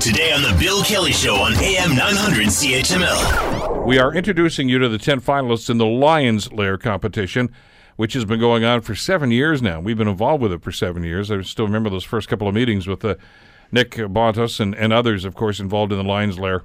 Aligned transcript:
Today 0.00 0.32
on 0.32 0.40
The 0.40 0.56
Bill 0.58 0.82
Kelly 0.82 1.12
Show 1.12 1.34
on 1.34 1.52
AM 1.56 1.94
900 1.94 2.46
CHML. 2.46 3.84
We 3.84 3.98
are 3.98 4.14
introducing 4.14 4.66
you 4.66 4.78
to 4.78 4.88
the 4.88 4.96
10 4.96 5.20
finalists 5.20 5.68
in 5.68 5.76
the 5.76 5.84
Lions 5.84 6.50
Lair 6.50 6.78
competition, 6.78 7.52
which 7.96 8.14
has 8.14 8.24
been 8.24 8.40
going 8.40 8.64
on 8.64 8.80
for 8.80 8.94
seven 8.94 9.30
years 9.30 9.60
now. 9.60 9.78
We've 9.78 9.98
been 9.98 10.08
involved 10.08 10.42
with 10.42 10.52
it 10.52 10.62
for 10.62 10.72
seven 10.72 11.04
years. 11.04 11.30
I 11.30 11.42
still 11.42 11.66
remember 11.66 11.90
those 11.90 12.04
first 12.04 12.30
couple 12.30 12.48
of 12.48 12.54
meetings 12.54 12.86
with 12.86 13.04
uh, 13.04 13.16
Nick 13.72 13.90
Bontis 13.90 14.58
and, 14.58 14.74
and 14.74 14.90
others, 14.90 15.26
of 15.26 15.34
course, 15.34 15.60
involved 15.60 15.92
in 15.92 15.98
the 15.98 16.04
Lions 16.04 16.38
Lair. 16.38 16.62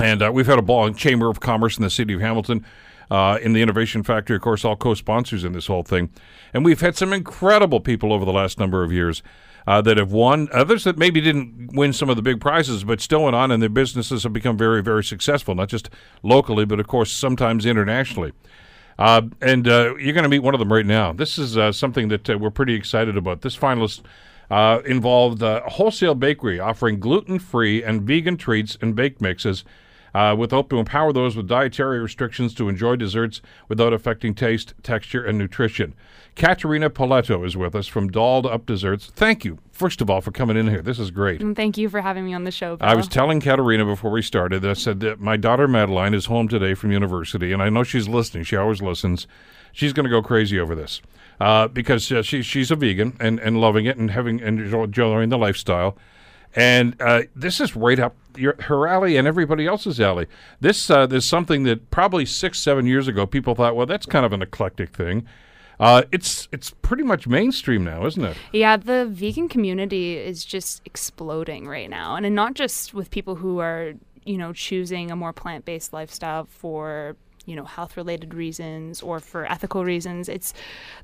And 0.00 0.20
uh, 0.20 0.32
we've 0.34 0.48
had 0.48 0.58
a 0.58 0.62
ball 0.62 0.88
in 0.88 0.94
Chamber 0.94 1.30
of 1.30 1.38
Commerce 1.38 1.76
in 1.76 1.84
the 1.84 1.90
city 1.90 2.14
of 2.14 2.20
Hamilton. 2.20 2.66
Uh, 3.08 3.38
in 3.40 3.52
the 3.52 3.62
Innovation 3.62 4.02
Factory, 4.02 4.34
of 4.34 4.42
course, 4.42 4.64
all 4.64 4.74
co-sponsors 4.74 5.44
in 5.44 5.52
this 5.52 5.68
whole 5.68 5.84
thing, 5.84 6.10
and 6.52 6.64
we've 6.64 6.80
had 6.80 6.96
some 6.96 7.12
incredible 7.12 7.78
people 7.78 8.12
over 8.12 8.24
the 8.24 8.32
last 8.32 8.58
number 8.58 8.82
of 8.82 8.90
years 8.90 9.22
uh, 9.66 9.82
that 9.82 9.96
have 9.96 10.12
won. 10.12 10.48
Others 10.52 10.84
that 10.84 10.96
maybe 10.96 11.20
didn't 11.20 11.74
win 11.74 11.92
some 11.92 12.08
of 12.08 12.16
the 12.16 12.22
big 12.22 12.40
prizes, 12.40 12.84
but 12.84 13.00
still 13.00 13.24
went 13.24 13.36
on, 13.36 13.50
and 13.50 13.62
their 13.62 13.68
businesses 13.68 14.22
have 14.22 14.32
become 14.32 14.56
very, 14.56 14.82
very 14.82 15.04
successful, 15.04 15.54
not 15.54 15.68
just 15.68 15.90
locally, 16.22 16.64
but 16.64 16.80
of 16.80 16.86
course 16.86 17.12
sometimes 17.12 17.66
internationally. 17.66 18.32
Uh, 18.98 19.22
and 19.42 19.68
uh, 19.68 19.94
you're 19.96 20.14
going 20.14 20.22
to 20.22 20.28
meet 20.28 20.38
one 20.38 20.54
of 20.54 20.60
them 20.60 20.72
right 20.72 20.86
now. 20.86 21.12
This 21.12 21.38
is 21.38 21.58
uh, 21.58 21.70
something 21.72 22.08
that 22.08 22.30
uh, 22.30 22.38
we're 22.38 22.50
pretty 22.50 22.74
excited 22.74 23.16
about. 23.16 23.42
This 23.42 23.56
finalist 23.56 24.02
uh, 24.50 24.80
involved 24.86 25.42
a 25.42 25.60
wholesale 25.68 26.14
bakery 26.14 26.58
offering 26.58 26.98
gluten-free 26.98 27.82
and 27.82 28.02
vegan 28.02 28.36
treats 28.36 28.78
and 28.80 28.94
baked 28.94 29.20
mixes 29.20 29.64
uh, 30.16 30.34
with 30.34 30.50
hope 30.50 30.70
to 30.70 30.78
empower 30.78 31.12
those 31.12 31.36
with 31.36 31.46
dietary 31.46 32.00
restrictions 32.00 32.54
to 32.54 32.70
enjoy 32.70 32.96
desserts 32.96 33.42
without 33.68 33.92
affecting 33.92 34.34
taste, 34.34 34.72
texture, 34.82 35.22
and 35.22 35.36
nutrition. 35.36 35.94
Katerina 36.36 36.88
Paletto 36.88 37.44
is 37.46 37.54
with 37.54 37.74
us 37.74 37.86
from 37.86 38.08
Dolled 38.08 38.46
Up 38.46 38.64
Desserts. 38.64 39.12
Thank 39.14 39.44
you, 39.44 39.58
first 39.72 40.00
of 40.00 40.08
all, 40.08 40.22
for 40.22 40.30
coming 40.30 40.56
in 40.56 40.68
here. 40.68 40.80
This 40.80 40.98
is 40.98 41.10
great. 41.10 41.42
And 41.42 41.54
thank 41.54 41.76
you 41.76 41.90
for 41.90 42.00
having 42.00 42.24
me 42.24 42.32
on 42.32 42.44
the 42.44 42.50
show. 42.50 42.76
Bill. 42.76 42.88
I 42.88 42.94
was 42.94 43.08
telling 43.08 43.40
Katerina 43.42 43.84
before 43.84 44.10
we 44.10 44.22
started, 44.22 44.62
that 44.62 44.70
I 44.70 44.72
said 44.72 45.00
that 45.00 45.20
my 45.20 45.36
daughter 45.36 45.68
Madeline 45.68 46.14
is 46.14 46.24
home 46.24 46.48
today 46.48 46.72
from 46.72 46.92
university, 46.92 47.52
and 47.52 47.62
I 47.62 47.68
know 47.68 47.82
she's 47.82 48.08
listening. 48.08 48.44
She 48.44 48.56
always 48.56 48.80
listens. 48.80 49.26
She's 49.72 49.92
going 49.92 50.04
to 50.04 50.10
go 50.10 50.22
crazy 50.22 50.58
over 50.58 50.74
this 50.74 51.02
uh, 51.40 51.68
because 51.68 52.10
uh, 52.10 52.22
she, 52.22 52.40
she's 52.40 52.70
a 52.70 52.76
vegan 52.76 53.18
and, 53.20 53.38
and 53.38 53.60
loving 53.60 53.84
it 53.84 53.98
and 53.98 54.10
having 54.10 54.40
and 54.40 54.60
enjoying 54.60 55.28
the 55.28 55.36
lifestyle. 55.36 55.98
And 56.54 57.00
uh, 57.00 57.22
this 57.34 57.60
is 57.60 57.76
right 57.76 57.98
up 57.98 58.14
your, 58.36 58.56
her 58.62 58.86
alley 58.86 59.16
and 59.16 59.26
everybody 59.26 59.66
else's 59.66 60.00
alley. 60.00 60.26
This 60.60 60.90
uh, 60.90 61.08
is 61.10 61.24
something 61.24 61.64
that 61.64 61.90
probably 61.90 62.26
six, 62.26 62.58
seven 62.58 62.86
years 62.86 63.08
ago 63.08 63.26
people 63.26 63.54
thought, 63.54 63.76
well, 63.76 63.86
that's 63.86 64.06
kind 64.06 64.24
of 64.24 64.32
an 64.32 64.42
eclectic 64.42 64.90
thing. 64.90 65.26
Uh, 65.78 66.02
it's 66.10 66.48
it's 66.52 66.70
pretty 66.70 67.02
much 67.02 67.26
mainstream 67.26 67.84
now, 67.84 68.06
isn't 68.06 68.24
it? 68.24 68.36
Yeah, 68.52 68.78
the 68.78 69.06
vegan 69.06 69.48
community 69.48 70.16
is 70.16 70.42
just 70.42 70.80
exploding 70.86 71.68
right 71.68 71.90
now, 71.90 72.16
and, 72.16 72.24
and 72.24 72.34
not 72.34 72.54
just 72.54 72.94
with 72.94 73.10
people 73.10 73.34
who 73.36 73.58
are 73.58 73.92
you 74.24 74.38
know 74.38 74.54
choosing 74.54 75.10
a 75.10 75.16
more 75.16 75.34
plant 75.34 75.66
based 75.66 75.92
lifestyle 75.92 76.46
for 76.46 77.14
you 77.44 77.54
know 77.54 77.64
health 77.64 77.96
related 77.96 78.32
reasons 78.32 79.02
or 79.02 79.20
for 79.20 79.44
ethical 79.52 79.84
reasons. 79.84 80.30
It's 80.30 80.54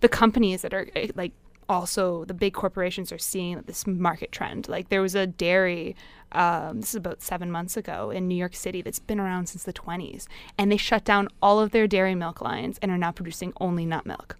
the 0.00 0.08
companies 0.08 0.62
that 0.62 0.72
are 0.72 0.88
eh, 0.96 1.08
like 1.14 1.32
also 1.72 2.24
the 2.24 2.34
big 2.34 2.54
corporations 2.54 3.10
are 3.10 3.18
seeing 3.18 3.60
this 3.62 3.86
market 3.86 4.30
trend. 4.30 4.68
Like 4.68 4.88
there 4.88 5.02
was 5.02 5.14
a 5.14 5.26
dairy, 5.26 5.96
um, 6.32 6.80
this 6.80 6.90
is 6.90 6.96
about 6.96 7.22
seven 7.22 7.50
months 7.50 7.76
ago 7.76 8.10
in 8.10 8.28
New 8.28 8.34
York 8.34 8.54
City 8.54 8.82
that's 8.82 8.98
been 8.98 9.18
around 9.18 9.48
since 9.48 9.64
the 9.64 9.72
20s, 9.72 10.26
and 10.58 10.70
they 10.70 10.76
shut 10.76 11.04
down 11.04 11.28
all 11.40 11.58
of 11.58 11.72
their 11.72 11.86
dairy 11.86 12.14
milk 12.14 12.40
lines 12.40 12.78
and 12.80 12.92
are 12.92 12.98
now 12.98 13.10
producing 13.10 13.52
only 13.60 13.86
nut 13.86 14.06
milk 14.06 14.36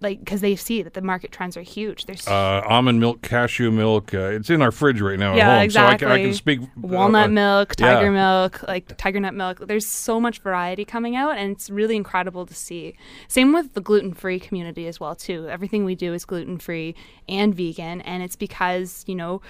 like 0.00 0.20
because 0.20 0.40
they 0.40 0.56
see 0.56 0.82
that 0.82 0.94
the 0.94 1.02
market 1.02 1.32
trends 1.32 1.56
are 1.56 1.62
huge. 1.62 2.06
There's 2.06 2.26
uh, 2.26 2.62
almond 2.66 3.00
milk, 3.00 3.22
cashew 3.22 3.70
milk. 3.70 4.14
Uh, 4.14 4.30
it's 4.30 4.50
in 4.50 4.62
our 4.62 4.70
fridge 4.70 5.00
right 5.00 5.18
now 5.18 5.34
yeah, 5.34 5.50
at 5.50 5.54
home, 5.54 5.64
exactly. 5.64 6.06
so 6.06 6.12
I, 6.12 6.16
I 6.16 6.22
can 6.22 6.34
speak. 6.34 6.60
Walnut 6.76 7.26
uh, 7.26 7.28
milk, 7.28 7.76
tiger 7.76 8.06
yeah. 8.06 8.10
milk, 8.10 8.62
like 8.68 8.96
tiger 8.96 9.20
nut 9.20 9.34
milk. 9.34 9.66
There's 9.66 9.86
so 9.86 10.20
much 10.20 10.40
variety 10.40 10.84
coming 10.84 11.16
out, 11.16 11.36
and 11.36 11.52
it's 11.52 11.70
really 11.70 11.96
incredible 11.96 12.46
to 12.46 12.54
see. 12.54 12.94
Same 13.28 13.52
with 13.52 13.74
the 13.74 13.80
gluten 13.80 14.14
free 14.14 14.38
community 14.38 14.86
as 14.86 15.00
well 15.00 15.14
too. 15.14 15.48
Everything 15.48 15.84
we 15.84 15.94
do 15.94 16.14
is 16.14 16.24
gluten 16.24 16.58
free 16.58 16.94
and 17.28 17.54
vegan, 17.54 18.00
and 18.02 18.22
it's 18.22 18.36
because 18.36 19.04
you 19.06 19.14
know, 19.14 19.40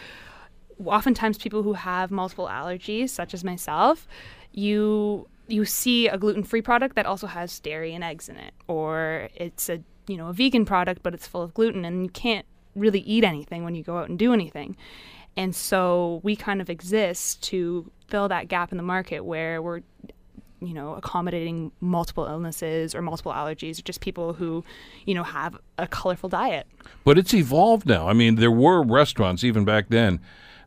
oftentimes 0.85 1.39
people 1.39 1.63
who 1.63 1.75
have 1.75 2.11
multiple 2.11 2.47
allergies, 2.47 3.11
such 3.11 3.35
as 3.35 3.45
myself, 3.45 4.07
you 4.53 5.29
you 5.49 5.65
see 5.65 6.09
a 6.09 6.19
gluten 6.19 6.45
free 6.45 6.63
product 6.63 6.95
that 6.95 7.07
also 7.07 7.27
has 7.27 7.59
dairy 7.61 7.95
and 7.95 8.05
eggs 8.05 8.29
in 8.29 8.37
it, 8.37 8.55
or 8.67 9.29
it's 9.35 9.69
a 9.69 9.83
you 10.09 10.17
know 10.17 10.29
a 10.29 10.33
vegan 10.33 10.65
product 10.65 11.03
but 11.03 11.15
it's 11.15 11.27
full 11.27 11.43
of 11.43 11.55
gluten 11.55 11.85
and 11.85 12.03
you 12.03 12.11
can't 12.11 12.47
really 12.75 13.01
eat 13.01 13.25
anything 13.25 13.65
when 13.65 13.75
you 13.75 13.83
go 13.83 13.99
out 13.99 14.09
and 14.09 14.19
do 14.19 14.33
anything. 14.33 14.77
And 15.37 15.55
so 15.55 16.21
we 16.25 16.37
kind 16.37 16.61
of 16.61 16.69
exist 16.69 17.43
to 17.45 17.91
fill 18.09 18.29
that 18.29 18.49
gap 18.49 18.73
in 18.73 18.77
the 18.77 18.83
market 18.83 19.25
where 19.25 19.63
we're 19.63 19.83
you 20.61 20.75
know 20.75 20.95
accommodating 20.95 21.71
multiple 21.81 22.27
illnesses 22.27 22.93
or 22.93 23.01
multiple 23.01 23.33
allergies 23.33 23.79
or 23.79 23.83
just 23.83 24.01
people 24.01 24.33
who 24.33 24.65
you 25.07 25.15
know 25.15 25.23
have 25.23 25.57
a 25.77 25.87
colorful 25.87 26.29
diet. 26.29 26.67
But 27.05 27.19
it's 27.19 27.33
evolved 27.33 27.87
now. 27.87 28.09
I 28.09 28.13
mean 28.13 28.37
there 28.37 28.51
were 28.51 28.83
restaurants 28.83 29.45
even 29.45 29.65
back 29.65 29.89
then 29.89 30.21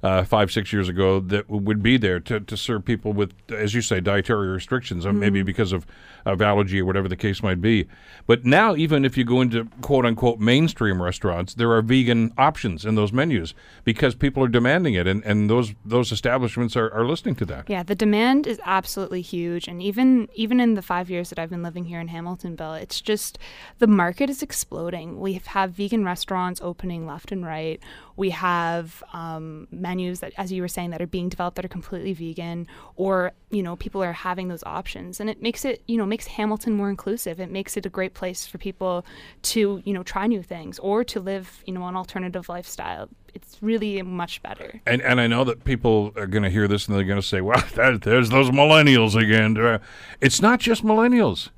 uh, 0.03 0.23
five, 0.23 0.51
six 0.51 0.73
years 0.73 0.89
ago 0.89 1.19
that 1.19 1.49
would 1.49 1.83
be 1.83 1.97
there 1.97 2.19
to, 2.19 2.39
to 2.39 2.57
serve 2.57 2.83
people 2.85 3.13
with, 3.13 3.33
as 3.51 3.73
you 3.73 3.81
say, 3.81 3.99
dietary 3.99 4.47
restrictions, 4.47 5.05
mm-hmm. 5.05 5.19
maybe 5.19 5.43
because 5.43 5.71
of, 5.71 5.85
of 6.25 6.41
allergy 6.41 6.81
or 6.81 6.85
whatever 6.85 7.07
the 7.07 7.15
case 7.15 7.43
might 7.43 7.61
be. 7.61 7.87
But 8.25 8.45
now, 8.45 8.75
even 8.75 9.05
if 9.05 9.17
you 9.17 9.23
go 9.23 9.41
into 9.41 9.65
quote 9.81 10.05
unquote 10.05 10.39
mainstream 10.39 11.01
restaurants, 11.01 11.53
there 11.53 11.71
are 11.71 11.81
vegan 11.81 12.33
options 12.37 12.85
in 12.85 12.95
those 12.95 13.13
menus 13.13 13.53
because 13.83 14.15
people 14.15 14.43
are 14.43 14.47
demanding 14.47 14.95
it, 14.95 15.07
and, 15.07 15.23
and 15.23 15.49
those 15.49 15.73
those 15.85 16.11
establishments 16.11 16.75
are, 16.75 16.91
are 16.93 17.05
listening 17.05 17.35
to 17.35 17.45
that. 17.45 17.69
Yeah, 17.69 17.83
the 17.83 17.95
demand 17.95 18.47
is 18.47 18.59
absolutely 18.65 19.21
huge, 19.21 19.67
and 19.67 19.81
even 19.81 20.29
even 20.33 20.59
in 20.59 20.73
the 20.73 20.81
five 20.81 21.09
years 21.09 21.29
that 21.29 21.39
I've 21.39 21.49
been 21.49 21.63
living 21.63 21.85
here 21.85 21.99
in 21.99 22.09
Hamiltonville, 22.09 22.81
it's 22.81 23.01
just 23.01 23.37
the 23.79 23.87
market 23.87 24.29
is 24.29 24.41
exploding. 24.41 25.19
We 25.19 25.41
have 25.45 25.71
vegan 25.71 26.05
restaurants 26.05 26.59
opening 26.61 27.05
left 27.05 27.31
and 27.31 27.45
right. 27.45 27.79
We 28.15 28.31
have 28.31 29.03
um, 29.13 29.67
menus 29.95 30.19
that, 30.21 30.33
as 30.37 30.51
you 30.51 30.61
were 30.61 30.67
saying, 30.67 30.91
that 30.91 31.01
are 31.01 31.07
being 31.07 31.29
developed 31.29 31.55
that 31.55 31.65
are 31.65 31.75
completely 31.79 32.13
vegan, 32.13 32.67
or 32.95 33.31
you 33.49 33.63
know, 33.63 33.75
people 33.75 34.03
are 34.03 34.13
having 34.13 34.47
those 34.47 34.63
options, 34.63 35.19
and 35.19 35.29
it 35.29 35.41
makes 35.41 35.65
it 35.65 35.81
you 35.87 35.97
know 35.97 36.05
makes 36.05 36.27
Hamilton 36.27 36.73
more 36.73 36.89
inclusive. 36.89 37.39
It 37.39 37.51
makes 37.51 37.77
it 37.77 37.85
a 37.85 37.89
great 37.89 38.13
place 38.13 38.45
for 38.45 38.57
people 38.57 39.05
to 39.43 39.81
you 39.85 39.93
know 39.93 40.03
try 40.03 40.27
new 40.27 40.43
things 40.43 40.79
or 40.79 41.03
to 41.05 41.19
live 41.19 41.63
you 41.65 41.73
know 41.73 41.85
an 41.87 41.95
alternative 41.95 42.49
lifestyle. 42.49 43.09
It's 43.33 43.57
really 43.61 44.01
much 44.01 44.41
better. 44.41 44.81
And 44.85 45.01
and 45.01 45.21
I 45.21 45.27
know 45.27 45.43
that 45.43 45.63
people 45.63 46.11
are 46.15 46.27
going 46.27 46.43
to 46.43 46.49
hear 46.49 46.67
this 46.67 46.87
and 46.87 46.95
they're 46.95 47.03
going 47.05 47.21
to 47.21 47.27
say, 47.27 47.41
"Well, 47.41 47.63
that, 47.75 48.01
there's 48.01 48.29
those 48.29 48.49
millennials 48.49 49.15
again." 49.15 49.79
It's 50.19 50.41
not 50.41 50.59
just 50.59 50.83
millennials. 50.83 51.49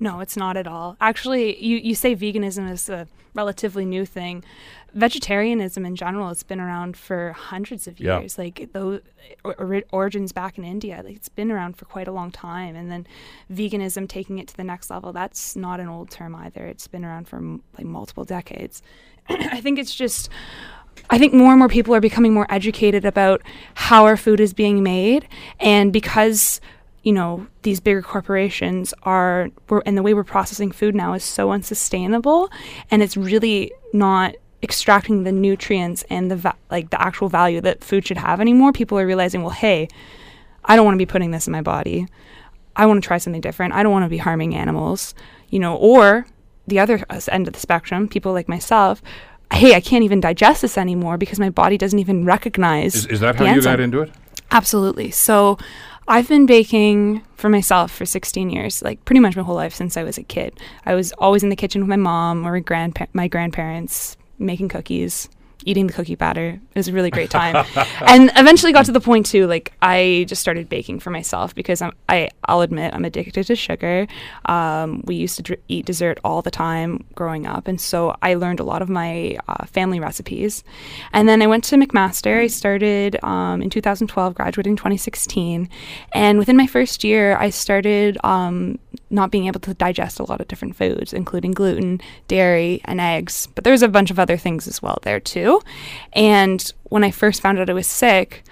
No, 0.00 0.20
it's 0.20 0.36
not 0.36 0.56
at 0.56 0.66
all. 0.66 0.96
Actually, 1.00 1.62
you, 1.62 1.76
you 1.76 1.94
say 1.94 2.16
veganism 2.16 2.70
is 2.70 2.88
a 2.88 3.06
relatively 3.34 3.84
new 3.84 4.06
thing. 4.06 4.42
Vegetarianism 4.96 5.84
in 5.84 5.94
general, 5.94 6.30
it's 6.30 6.42
been 6.42 6.60
around 6.60 6.96
for 6.96 7.32
hundreds 7.32 7.86
of 7.86 8.00
years. 8.00 8.36
Yeah. 8.36 8.44
Like 8.44 8.72
those 8.72 9.02
or, 9.44 9.82
origins 9.92 10.32
back 10.32 10.56
in 10.58 10.64
India, 10.64 11.02
like 11.04 11.16
it's 11.16 11.28
been 11.28 11.50
around 11.50 11.76
for 11.76 11.84
quite 11.84 12.08
a 12.08 12.12
long 12.12 12.30
time. 12.30 12.74
And 12.74 12.90
then 12.90 13.06
veganism 13.52 14.08
taking 14.08 14.38
it 14.38 14.48
to 14.48 14.56
the 14.56 14.64
next 14.64 14.90
level, 14.90 15.12
that's 15.12 15.54
not 15.54 15.80
an 15.80 15.88
old 15.88 16.10
term 16.10 16.34
either. 16.34 16.64
It's 16.64 16.88
been 16.88 17.04
around 17.04 17.28
for 17.28 17.40
like 17.76 17.86
multiple 17.86 18.24
decades. 18.24 18.82
I 19.28 19.60
think 19.60 19.78
it's 19.78 19.94
just 19.94 20.30
I 21.10 21.18
think 21.18 21.34
more 21.34 21.50
and 21.50 21.58
more 21.58 21.68
people 21.68 21.94
are 21.94 22.00
becoming 22.00 22.32
more 22.32 22.46
educated 22.48 23.04
about 23.04 23.42
how 23.74 24.06
our 24.06 24.16
food 24.16 24.40
is 24.40 24.54
being 24.54 24.82
made 24.82 25.28
and 25.60 25.92
because 25.92 26.60
you 27.02 27.12
know 27.12 27.46
these 27.62 27.80
bigger 27.80 28.02
corporations 28.02 28.92
are 29.02 29.50
and 29.84 29.96
the 29.96 30.02
way 30.02 30.14
we're 30.14 30.24
processing 30.24 30.72
food 30.72 30.94
now 30.94 31.12
is 31.12 31.22
so 31.22 31.50
unsustainable 31.50 32.50
and 32.90 33.02
it's 33.02 33.16
really 33.16 33.72
not 33.92 34.34
extracting 34.66 35.22
the 35.22 35.32
nutrients 35.32 36.04
and 36.10 36.30
the 36.30 36.36
va- 36.36 36.56
like 36.70 36.90
the 36.90 37.00
actual 37.00 37.28
value 37.28 37.60
that 37.60 37.84
food 37.88 38.02
should 38.06 38.16
have 38.18 38.40
anymore 38.40 38.72
people 38.72 38.98
are 38.98 39.06
realizing 39.06 39.40
well 39.42 39.58
hey 39.64 39.88
i 40.64 40.74
don't 40.74 40.84
want 40.84 40.96
to 40.96 41.04
be 41.06 41.12
putting 41.14 41.30
this 41.30 41.46
in 41.46 41.52
my 41.52 41.62
body. 41.62 42.06
I 42.78 42.84
want 42.84 43.02
to 43.02 43.06
try 43.06 43.16
something 43.16 43.40
different. 43.40 43.72
I 43.72 43.82
don't 43.82 43.92
want 43.96 44.04
to 44.04 44.14
be 44.16 44.18
harming 44.28 44.54
animals 44.54 45.14
you 45.50 45.58
know 45.58 45.76
or 45.76 46.26
the 46.66 46.78
other 46.78 46.96
uh, 47.08 47.20
end 47.36 47.46
of 47.48 47.54
the 47.54 47.60
spectrum 47.60 48.08
people 48.08 48.32
like 48.32 48.48
myself 48.48 49.00
hey 49.52 49.74
i 49.74 49.80
can't 49.80 50.02
even 50.02 50.20
digest 50.20 50.62
this 50.62 50.76
anymore 50.76 51.16
because 51.16 51.38
my 51.38 51.48
body 51.48 51.78
doesn't 51.78 52.00
even 52.00 52.24
recognize 52.24 52.96
is, 52.96 53.06
is 53.06 53.20
that 53.20 53.36
how 53.36 53.44
you 53.44 53.62
got 53.62 53.80
into 53.80 54.00
it? 54.00 54.10
Absolutely. 54.50 55.10
So 55.10 55.58
I've 56.08 56.28
been 56.28 56.46
baking 56.46 57.22
for 57.34 57.48
myself 57.48 57.90
for 57.90 58.06
16 58.06 58.50
years, 58.50 58.82
like 58.82 59.04
pretty 59.04 59.20
much 59.20 59.36
my 59.36 59.42
whole 59.42 59.56
life 59.56 59.74
since 59.74 59.96
I 59.96 60.04
was 60.04 60.18
a 60.18 60.22
kid. 60.22 60.58
I 60.84 60.94
was 60.94 61.12
always 61.14 61.42
in 61.42 61.48
the 61.48 61.56
kitchen 61.56 61.80
with 61.80 61.88
my 61.88 61.96
mom 61.96 62.46
or 62.46 62.58
grandpa- 62.60 63.06
my 63.12 63.26
grandparents 63.28 64.16
making 64.38 64.68
cookies, 64.68 65.28
eating 65.64 65.86
the 65.86 65.92
cookie 65.92 66.14
batter. 66.14 66.60
It 66.74 66.78
was 66.78 66.88
a 66.88 66.92
really 66.92 67.10
great 67.10 67.30
time, 67.30 67.56
and 68.06 68.30
eventually 68.36 68.72
got 68.72 68.86
to 68.86 68.92
the 68.92 69.00
point 69.00 69.26
too. 69.26 69.46
Like 69.46 69.72
I 69.82 70.24
just 70.28 70.40
started 70.40 70.68
baking 70.68 71.00
for 71.00 71.10
myself 71.10 71.54
because 71.54 71.82
I'm, 71.82 71.92
I 72.08 72.28
I'll 72.44 72.60
admit 72.60 72.94
I'm 72.94 73.04
addicted 73.04 73.46
to 73.46 73.56
sugar. 73.56 74.06
Um, 74.46 75.02
we 75.06 75.16
used 75.16 75.36
to 75.36 75.42
dr- 75.42 75.60
eat 75.68 75.84
dessert 75.84 76.18
all 76.24 76.42
the 76.42 76.50
time 76.50 77.04
growing 77.14 77.46
up, 77.46 77.68
and 77.68 77.80
so 77.80 78.16
I 78.22 78.34
learned 78.34 78.60
a 78.60 78.64
lot 78.64 78.82
of 78.82 78.88
my 78.88 79.36
uh, 79.48 79.66
family 79.66 80.00
recipes. 80.00 80.62
And 81.12 81.28
then 81.28 81.42
I 81.42 81.46
went 81.46 81.64
to 81.64 81.76
McMaster. 81.76 82.40
I 82.40 82.46
started 82.46 83.22
um, 83.22 83.60
in 83.60 83.70
2012, 83.70 84.34
graduated 84.34 84.70
in 84.70 84.76
2016, 84.76 85.68
and 86.12 86.38
within 86.38 86.56
my 86.56 86.66
first 86.66 87.02
year, 87.02 87.36
I 87.36 87.50
started 87.50 88.18
um, 88.24 88.78
not 89.10 89.30
being 89.30 89.46
able 89.46 89.60
to 89.60 89.74
digest 89.74 90.18
a 90.18 90.24
lot 90.24 90.40
of 90.40 90.48
different 90.48 90.76
foods, 90.76 91.12
including 91.12 91.52
gluten, 91.52 92.00
dairy, 92.28 92.80
and 92.84 93.00
eggs. 93.00 93.46
But 93.54 93.64
there's 93.64 93.82
a 93.82 93.88
bunch 93.88 94.10
of 94.10 94.18
other 94.18 94.36
things 94.36 94.66
as 94.66 94.82
well 94.82 94.98
there 95.02 95.20
too. 95.20 95.60
And 96.12 96.72
when 96.84 97.04
I 97.04 97.10
first 97.10 97.40
found 97.40 97.58
out 97.58 97.70
I 97.70 97.72
was 97.72 97.86
sick, 97.86 98.44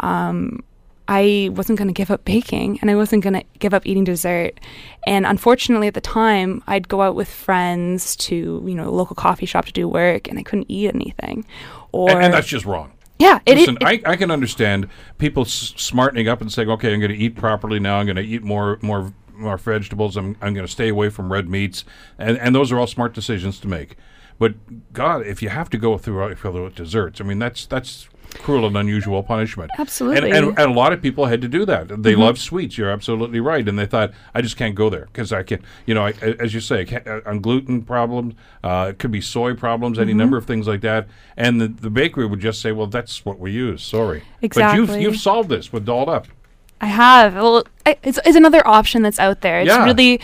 um, 0.00 0.64
I 1.10 1.50
wasn't 1.52 1.76
going 1.76 1.88
to 1.88 1.94
give 1.94 2.10
up 2.10 2.24
baking 2.24 2.78
and 2.80 2.90
I 2.90 2.94
wasn't 2.94 3.24
going 3.24 3.34
to 3.34 3.44
give 3.58 3.74
up 3.74 3.84
eating 3.84 4.04
dessert. 4.04 4.60
And 5.06 5.26
unfortunately, 5.26 5.88
at 5.88 5.94
the 5.94 6.00
time, 6.00 6.62
I'd 6.68 6.88
go 6.88 7.02
out 7.02 7.16
with 7.16 7.28
friends 7.28 8.14
to, 8.16 8.62
you 8.64 8.74
know, 8.74 8.88
a 8.88 8.90
local 8.90 9.16
coffee 9.16 9.46
shop 9.46 9.64
to 9.66 9.72
do 9.72 9.88
work 9.88 10.28
and 10.28 10.38
I 10.38 10.44
couldn't 10.44 10.70
eat 10.70 10.94
anything. 10.94 11.44
Or 11.90 12.10
and, 12.10 12.26
and 12.26 12.34
that's 12.34 12.46
just 12.46 12.64
wrong. 12.64 12.92
Yeah, 13.18 13.40
it, 13.44 13.58
Listen, 13.58 13.76
it, 13.80 13.82
it, 13.82 14.06
I, 14.06 14.12
I 14.12 14.16
can 14.16 14.30
understand 14.30 14.88
people 15.18 15.42
s- 15.42 15.74
smartening 15.76 16.26
up 16.26 16.40
and 16.40 16.50
saying, 16.50 16.70
"Okay, 16.70 16.94
I'm 16.94 17.00
going 17.00 17.12
to 17.12 17.16
eat 17.18 17.36
properly 17.36 17.78
now. 17.78 17.98
I'm 17.98 18.06
going 18.06 18.16
to 18.16 18.22
eat 18.22 18.42
more 18.42 18.78
more 18.80 19.12
more 19.40 19.56
vegetables. 19.56 20.16
I'm 20.16 20.36
I'm 20.40 20.54
going 20.54 20.66
to 20.66 20.72
stay 20.72 20.88
away 20.88 21.10
from 21.10 21.32
red 21.32 21.48
meats." 21.48 21.84
And 22.18 22.38
and 22.38 22.54
those 22.54 22.70
are 22.72 22.78
all 22.78 22.86
smart 22.86 23.14
decisions 23.14 23.58
to 23.60 23.68
make. 23.68 23.96
But 24.38 24.54
God, 24.92 25.26
if 25.26 25.42
you 25.42 25.50
have 25.50 25.68
to 25.70 25.78
go 25.78 25.98
through 25.98 26.34
through 26.36 26.70
desserts, 26.70 27.20
I 27.20 27.24
mean 27.24 27.38
that's 27.38 27.66
that's 27.66 28.08
cruel 28.38 28.66
and 28.66 28.76
unusual 28.76 29.22
punishment. 29.22 29.70
Absolutely. 29.78 30.30
And, 30.30 30.48
and, 30.48 30.58
and, 30.58 30.70
a 30.70 30.74
lot 30.74 30.92
of 30.92 31.02
people 31.02 31.26
had 31.26 31.40
to 31.42 31.48
do 31.48 31.64
that. 31.66 31.88
They 31.88 32.12
mm-hmm. 32.12 32.20
love 32.20 32.38
sweets. 32.38 32.78
You're 32.78 32.90
absolutely 32.90 33.40
right. 33.40 33.68
And 33.68 33.78
they 33.78 33.86
thought, 33.86 34.12
I 34.34 34.42
just 34.42 34.56
can't 34.56 34.74
go 34.74 34.90
there 34.90 35.06
because 35.06 35.32
I 35.32 35.42
can't, 35.42 35.62
you 35.86 35.94
know, 35.94 36.06
I, 36.06 36.10
as 36.38 36.54
you 36.54 36.60
say, 36.60 36.86
uh, 37.06 37.20
on 37.26 37.40
gluten 37.40 37.82
problems, 37.82 38.34
uh, 38.62 38.88
it 38.90 38.98
could 38.98 39.10
be 39.10 39.20
soy 39.20 39.54
problems, 39.54 39.98
any 39.98 40.12
mm-hmm. 40.12 40.18
number 40.18 40.36
of 40.36 40.46
things 40.46 40.66
like 40.66 40.80
that. 40.82 41.08
And 41.36 41.60
the, 41.60 41.68
the 41.68 41.90
bakery 41.90 42.26
would 42.26 42.40
just 42.40 42.60
say, 42.60 42.72
well, 42.72 42.86
that's 42.86 43.24
what 43.24 43.38
we 43.38 43.52
use. 43.52 43.82
Sorry. 43.82 44.22
Exactly. 44.42 44.86
But 44.86 44.92
you've, 44.92 45.02
you've 45.02 45.20
solved 45.20 45.48
this 45.48 45.72
with 45.72 45.84
Dolled 45.84 46.08
Up. 46.08 46.26
I 46.80 46.86
have. 46.86 47.34
Well, 47.34 47.64
it's, 47.86 48.18
it's 48.24 48.36
another 48.36 48.66
option 48.66 49.02
that's 49.02 49.18
out 49.18 49.42
there. 49.42 49.60
It's 49.60 49.68
yeah. 49.68 49.84
really 49.84 50.20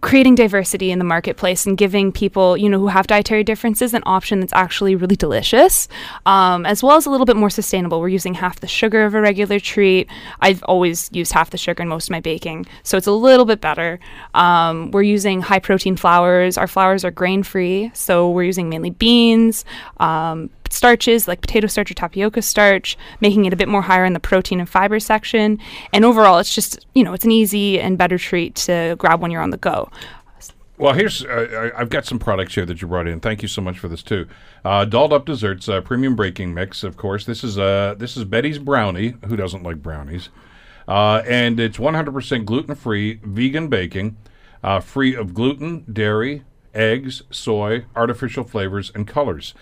creating 0.00 0.36
diversity 0.36 0.90
in 0.90 0.98
the 0.98 1.04
marketplace 1.04 1.66
and 1.66 1.76
giving 1.76 2.12
people, 2.12 2.56
you 2.56 2.68
know, 2.68 2.78
who 2.78 2.86
have 2.86 3.06
dietary 3.06 3.42
differences 3.42 3.94
an 3.94 4.02
option 4.06 4.40
that's 4.40 4.52
actually 4.52 4.94
really 4.94 5.16
delicious, 5.16 5.88
um, 6.26 6.64
as 6.66 6.82
well 6.82 6.96
as 6.96 7.06
a 7.06 7.10
little 7.10 7.26
bit 7.26 7.36
more 7.36 7.50
sustainable. 7.50 8.00
We're 8.00 8.08
using 8.08 8.34
half 8.34 8.60
the 8.60 8.68
sugar 8.68 9.04
of 9.04 9.14
a 9.14 9.20
regular 9.20 9.58
treat. 9.58 10.08
I've 10.40 10.62
always 10.64 11.10
used 11.12 11.32
half 11.32 11.50
the 11.50 11.58
sugar 11.58 11.82
in 11.82 11.88
most 11.88 12.08
of 12.08 12.10
my 12.10 12.20
baking, 12.20 12.66
so 12.82 12.96
it's 12.96 13.06
a 13.06 13.12
little 13.12 13.44
bit 13.44 13.60
better. 13.60 13.98
Um, 14.34 14.90
we're 14.92 15.02
using 15.02 15.40
high 15.40 15.58
protein 15.58 15.96
flours. 15.96 16.56
Our 16.56 16.68
flours 16.68 17.04
are 17.04 17.10
grain 17.10 17.42
free, 17.42 17.90
so 17.94 18.30
we're 18.30 18.44
using 18.44 18.68
mainly 18.68 18.90
beans, 18.90 19.64
um, 19.98 20.50
starches 20.70 21.28
like 21.28 21.40
potato 21.40 21.66
starch 21.66 21.90
or 21.90 21.94
tapioca 21.94 22.42
starch, 22.42 22.96
making 23.20 23.44
it 23.44 23.52
a 23.52 23.56
bit 23.56 23.68
more 23.68 23.82
higher 23.82 24.04
in 24.04 24.12
the 24.12 24.20
protein 24.20 24.60
and 24.60 24.68
fiber 24.68 25.00
section. 25.00 25.58
And 25.92 26.04
overall, 26.04 26.38
it's 26.38 26.54
just, 26.54 26.86
you 26.94 27.04
know, 27.04 27.12
it's 27.12 27.24
an 27.24 27.30
easy 27.30 27.80
and 27.80 27.98
better 27.98 28.18
treat 28.18 28.54
to 28.56 28.96
grab 28.98 29.20
when 29.20 29.30
you're 29.30 29.42
on 29.42 29.50
the 29.50 29.56
go. 29.56 29.90
Well, 30.78 30.94
here's 30.94 31.24
uh, 31.24 31.70
I've 31.76 31.90
got 31.90 32.06
some 32.06 32.20
products 32.20 32.54
here 32.54 32.64
that 32.64 32.80
you 32.80 32.86
brought 32.86 33.08
in. 33.08 33.18
Thank 33.18 33.42
you 33.42 33.48
so 33.48 33.60
much 33.60 33.80
for 33.80 33.88
this 33.88 34.00
too. 34.00 34.28
Uh, 34.64 34.84
dolled 34.84 35.12
up 35.12 35.26
desserts, 35.26 35.68
uh, 35.68 35.80
premium 35.80 36.14
baking 36.14 36.54
mix, 36.54 36.84
of 36.84 36.96
course. 36.96 37.24
This 37.24 37.42
is 37.42 37.58
uh 37.58 37.96
this 37.98 38.16
is 38.16 38.24
Betty's 38.24 38.58
brownie. 38.58 39.14
Who 39.26 39.34
doesn't 39.34 39.64
like 39.64 39.82
brownies? 39.82 40.28
Uh, 40.86 41.22
and 41.26 41.60
it's 41.60 41.76
100% 41.76 42.46
gluten 42.46 42.74
free, 42.74 43.20
vegan 43.22 43.68
baking, 43.68 44.16
uh, 44.62 44.80
free 44.80 45.14
of 45.14 45.34
gluten, 45.34 45.84
dairy, 45.92 46.44
eggs, 46.72 47.24
soy, 47.30 47.84
artificial 47.94 48.42
flavors, 48.42 48.90
and 48.94 49.06
colors 49.06 49.52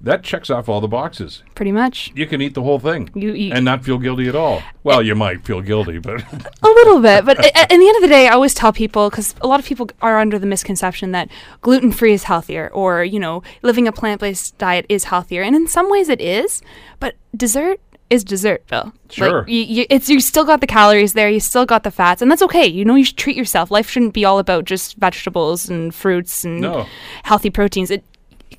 that 0.00 0.22
checks 0.22 0.50
off 0.50 0.68
all 0.68 0.80
the 0.80 0.88
boxes. 0.88 1.42
Pretty 1.54 1.72
much. 1.72 2.12
You 2.14 2.26
can 2.26 2.40
eat 2.40 2.54
the 2.54 2.62
whole 2.62 2.78
thing 2.78 3.10
you, 3.14 3.32
you 3.32 3.52
and 3.52 3.64
not 3.64 3.84
feel 3.84 3.98
guilty 3.98 4.28
at 4.28 4.34
all. 4.34 4.62
Well, 4.82 5.02
you 5.02 5.14
might 5.14 5.44
feel 5.44 5.60
guilty, 5.60 5.98
but 5.98 6.22
a 6.62 6.68
little 6.68 7.00
bit. 7.00 7.24
But 7.24 7.38
at, 7.56 7.68
the 7.68 7.74
end 7.74 7.96
of 7.96 8.02
the 8.02 8.08
day, 8.08 8.28
I 8.28 8.32
always 8.32 8.54
tell 8.54 8.72
people 8.72 9.10
because 9.10 9.34
a 9.40 9.46
lot 9.46 9.60
of 9.60 9.66
people 9.66 9.88
are 10.02 10.18
under 10.18 10.38
the 10.38 10.46
misconception 10.46 11.12
that 11.12 11.28
gluten 11.60 11.92
free 11.92 12.12
is 12.12 12.24
healthier, 12.24 12.70
or 12.72 13.04
you 13.04 13.18
know, 13.18 13.42
living 13.62 13.88
a 13.88 13.92
plant 13.92 14.20
based 14.20 14.56
diet 14.58 14.86
is 14.88 15.04
healthier, 15.04 15.42
and 15.42 15.56
in 15.56 15.66
some 15.66 15.90
ways 15.90 16.08
it 16.08 16.20
is. 16.20 16.62
But 17.00 17.16
dessert 17.36 17.80
is 18.10 18.24
dessert, 18.24 18.66
Bill. 18.68 18.92
Sure. 19.10 19.40
Like, 19.40 19.48
you, 19.48 19.60
you, 19.62 19.86
it's 19.90 20.08
you 20.08 20.20
still 20.20 20.44
got 20.44 20.60
the 20.60 20.66
calories 20.66 21.14
there, 21.14 21.28
you 21.28 21.40
still 21.40 21.66
got 21.66 21.82
the 21.82 21.90
fats, 21.90 22.22
and 22.22 22.30
that's 22.30 22.42
okay. 22.42 22.66
You 22.66 22.84
know, 22.84 22.94
you 22.94 23.04
should 23.04 23.16
treat 23.16 23.36
yourself. 23.36 23.70
Life 23.70 23.90
shouldn't 23.90 24.14
be 24.14 24.24
all 24.24 24.38
about 24.38 24.64
just 24.64 24.96
vegetables 24.96 25.68
and 25.68 25.94
fruits 25.94 26.44
and 26.44 26.60
no. 26.60 26.86
healthy 27.24 27.50
proteins. 27.50 27.90
It, 27.90 28.04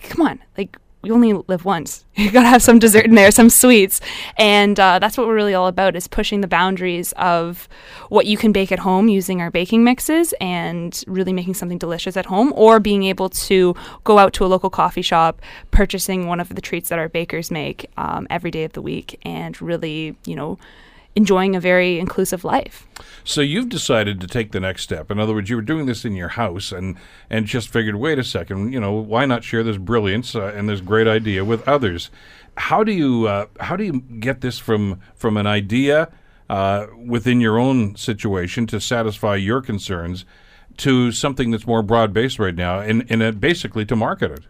come 0.02 0.26
on, 0.26 0.40
like 0.58 0.78
we 1.08 1.14
only 1.14 1.34
live 1.48 1.66
once. 1.66 2.04
You 2.18 2.32
gotta 2.32 2.48
have 2.48 2.64
some 2.64 2.80
dessert 2.80 3.06
in 3.06 3.14
there, 3.14 3.30
some 3.30 3.48
sweets, 3.48 4.02
and 4.38 4.80
uh, 4.80 4.98
that's 4.98 5.20
what 5.20 5.28
we're 5.28 5.36
really 5.36 5.54
all 5.54 5.68
about: 5.68 5.96
is 5.96 6.08
pushing 6.08 6.42
the 6.42 6.48
boundaries 6.48 7.12
of 7.16 7.70
what 8.10 8.26
you 8.26 8.38
can 8.38 8.52
bake 8.52 8.72
at 8.72 8.80
home 8.80 9.08
using 9.08 9.40
our 9.40 9.52
baking 9.52 9.84
mixes, 9.84 10.34
and 10.42 11.04
really 11.06 11.32
making 11.32 11.54
something 11.54 11.78
delicious 11.78 12.18
at 12.18 12.26
home, 12.26 12.52
or 12.56 12.80
being 12.80 13.04
able 13.04 13.30
to 13.30 13.76
go 14.04 14.18
out 14.18 14.34
to 14.34 14.44
a 14.44 14.48
local 14.48 14.72
coffee 14.72 15.04
shop, 15.04 15.44
purchasing 15.70 16.26
one 16.26 16.40
of 16.40 16.50
the 16.50 16.60
treats 16.60 16.90
that 16.90 16.98
our 16.98 17.08
bakers 17.08 17.52
make 17.52 17.88
um, 17.98 18.26
every 18.32 18.50
day 18.50 18.64
of 18.64 18.74
the 18.74 18.82
week, 18.82 19.20
and 19.22 19.62
really, 19.62 20.18
you 20.26 20.36
know 20.36 20.58
enjoying 21.18 21.56
a 21.56 21.60
very 21.60 21.98
inclusive 21.98 22.44
life. 22.44 22.88
So 23.24 23.42
you've 23.42 23.70
decided 23.70 24.22
to 24.22 24.28
take 24.28 24.52
the 24.52 24.60
next 24.60 24.84
step. 24.84 25.10
In 25.10 25.20
other 25.20 25.34
words, 25.34 25.50
you 25.50 25.56
were 25.56 25.64
doing 25.64 25.88
this 25.88 26.06
in 26.06 26.14
your 26.14 26.30
house 26.30 26.72
and 26.72 26.96
and 27.28 27.48
just 27.48 27.70
figured, 27.70 27.96
wait 27.96 28.20
a 28.20 28.24
second, 28.24 28.72
you 28.72 28.80
know, 28.80 28.94
why 28.94 29.26
not 29.26 29.44
share 29.44 29.64
this 29.64 29.78
brilliance 29.78 30.36
uh, 30.36 30.54
and 30.56 30.70
this 30.70 30.80
great 30.80 31.08
idea 31.08 31.44
with 31.44 31.68
others? 31.68 32.12
How 32.56 32.84
do 32.84 32.92
you 32.92 33.28
uh, 33.28 33.48
how 33.60 33.76
do 33.76 33.84
you 33.84 34.02
get 34.20 34.42
this 34.42 34.60
from 34.60 35.02
from 35.16 35.38
an 35.38 35.48
idea 35.48 36.10
uh, 36.50 36.86
within 37.04 37.42
your 37.42 37.58
own 37.58 37.96
situation 37.96 38.68
to 38.68 38.80
satisfy 38.80 39.36
your 39.36 39.62
concerns? 39.62 40.24
To 40.78 41.12
something 41.12 41.52
that's 41.52 41.68
more 41.68 41.82
broad 41.82 42.14
based 42.14 42.40
right 42.40 42.56
now, 42.56 42.80
and, 42.80 43.06
and 43.10 43.40
basically 43.40 43.86
to 43.86 43.96
market 43.96 44.32
it. 44.32 44.42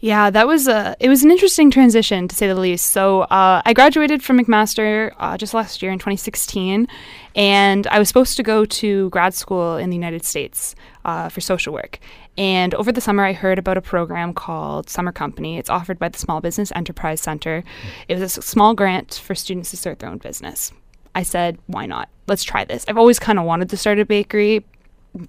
Yeah, 0.00 0.30
that 0.30 0.46
was 0.46 0.66
a 0.66 0.96
it 0.98 1.10
was 1.10 1.22
an 1.22 1.30
interesting 1.30 1.70
transition 1.70 2.26
to 2.26 2.34
say 2.34 2.46
the 2.48 2.54
least. 2.54 2.86
So 2.86 3.22
uh, 3.22 3.60
I 3.64 3.72
graduated 3.74 4.22
from 4.22 4.38
McMaster 4.38 5.12
uh, 5.18 5.36
just 5.36 5.52
last 5.52 5.82
year 5.82 5.92
in 5.92 5.98
2016, 5.98 6.88
and 7.36 7.86
I 7.88 7.98
was 7.98 8.08
supposed 8.08 8.36
to 8.38 8.42
go 8.42 8.64
to 8.64 9.10
grad 9.10 9.34
school 9.34 9.76
in 9.76 9.90
the 9.90 9.96
United 9.96 10.24
States 10.24 10.74
uh, 11.04 11.28
for 11.28 11.42
social 11.42 11.74
work. 11.74 11.98
And 12.38 12.74
over 12.74 12.92
the 12.92 13.02
summer, 13.02 13.24
I 13.24 13.34
heard 13.34 13.58
about 13.58 13.76
a 13.76 13.82
program 13.82 14.32
called 14.32 14.88
Summer 14.88 15.12
Company. 15.12 15.58
It's 15.58 15.68
offered 15.68 15.98
by 15.98 16.08
the 16.08 16.18
Small 16.18 16.40
Business 16.40 16.72
Enterprise 16.74 17.20
Center. 17.20 17.62
It 18.08 18.18
was 18.18 18.38
a 18.38 18.42
small 18.42 18.74
grant 18.74 19.20
for 19.22 19.34
students 19.34 19.70
to 19.70 19.76
start 19.76 19.98
their 19.98 20.08
own 20.08 20.18
business. 20.18 20.72
I 21.14 21.22
said, 21.22 21.58
why 21.66 21.86
not? 21.86 22.08
Let's 22.28 22.44
try 22.44 22.64
this. 22.64 22.84
I've 22.88 22.96
always 22.96 23.18
kind 23.18 23.38
of 23.38 23.44
wanted 23.44 23.68
to 23.70 23.76
start 23.76 23.98
a 23.98 24.06
bakery, 24.06 24.64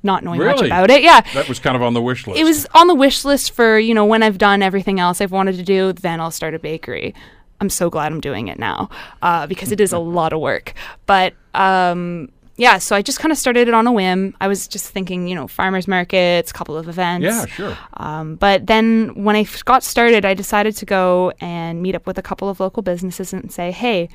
not 0.03 0.23
knowing 0.23 0.39
really? 0.39 0.53
much 0.53 0.65
about 0.65 0.89
it. 0.89 1.01
Yeah. 1.01 1.21
That 1.33 1.50
was 1.50 1.59
kind 1.59 1.75
of 1.75 1.81
on 1.81 1.93
the 1.93 2.01
wish 2.01 2.27
list. 2.27 2.39
It 2.39 2.43
was 2.43 2.67
on 2.73 2.88
the 2.88 2.95
wish 2.95 3.25
list 3.25 3.51
for, 3.51 3.79
you 3.79 3.93
know, 3.93 4.05
when 4.05 4.23
I've 4.23 4.38
done 4.38 4.61
everything 4.61 5.00
else 5.00 5.21
I've 5.21 5.31
wanted 5.31 5.55
to 5.55 5.63
do, 5.63 5.93
then 5.93 6.19
I'll 6.19 6.31
start 6.31 6.53
a 6.53 6.59
bakery. 6.59 7.13
I'm 7.59 7.69
so 7.69 7.89
glad 7.89 8.11
I'm 8.11 8.21
doing 8.21 8.47
it 8.47 8.57
now 8.57 8.89
uh, 9.21 9.47
because 9.47 9.71
it 9.71 9.79
is 9.79 9.93
a 9.93 10.00
lot 10.00 10.33
of 10.33 10.39
work. 10.39 10.73
But 11.05 11.33
um, 11.53 12.29
yeah, 12.57 12.77
so 12.77 12.95
I 12.95 13.01
just 13.01 13.19
kind 13.19 13.31
of 13.31 13.38
started 13.38 13.67
it 13.67 13.73
on 13.73 13.88
a 13.88 13.91
whim. 13.91 14.35
I 14.39 14.47
was 14.47 14.67
just 14.67 14.89
thinking, 14.89 15.27
you 15.27 15.35
know, 15.35 15.47
farmers 15.47 15.88
markets, 15.88 16.51
a 16.51 16.53
couple 16.53 16.77
of 16.77 16.88
events. 16.88 17.23
Yeah, 17.23 17.45
sure. 17.45 17.77
Um, 17.93 18.35
but 18.35 18.67
then 18.67 19.23
when 19.23 19.35
I 19.35 19.45
got 19.65 19.83
started, 19.83 20.25
I 20.25 20.33
decided 20.33 20.75
to 20.77 20.85
go 20.85 21.33
and 21.39 21.81
meet 21.81 21.95
up 21.95 22.05
with 22.05 22.17
a 22.17 22.21
couple 22.21 22.50
of 22.50 22.59
local 22.59 22.83
businesses 22.83 23.33
and 23.33 23.51
say, 23.51 23.71
hey, 23.71 24.09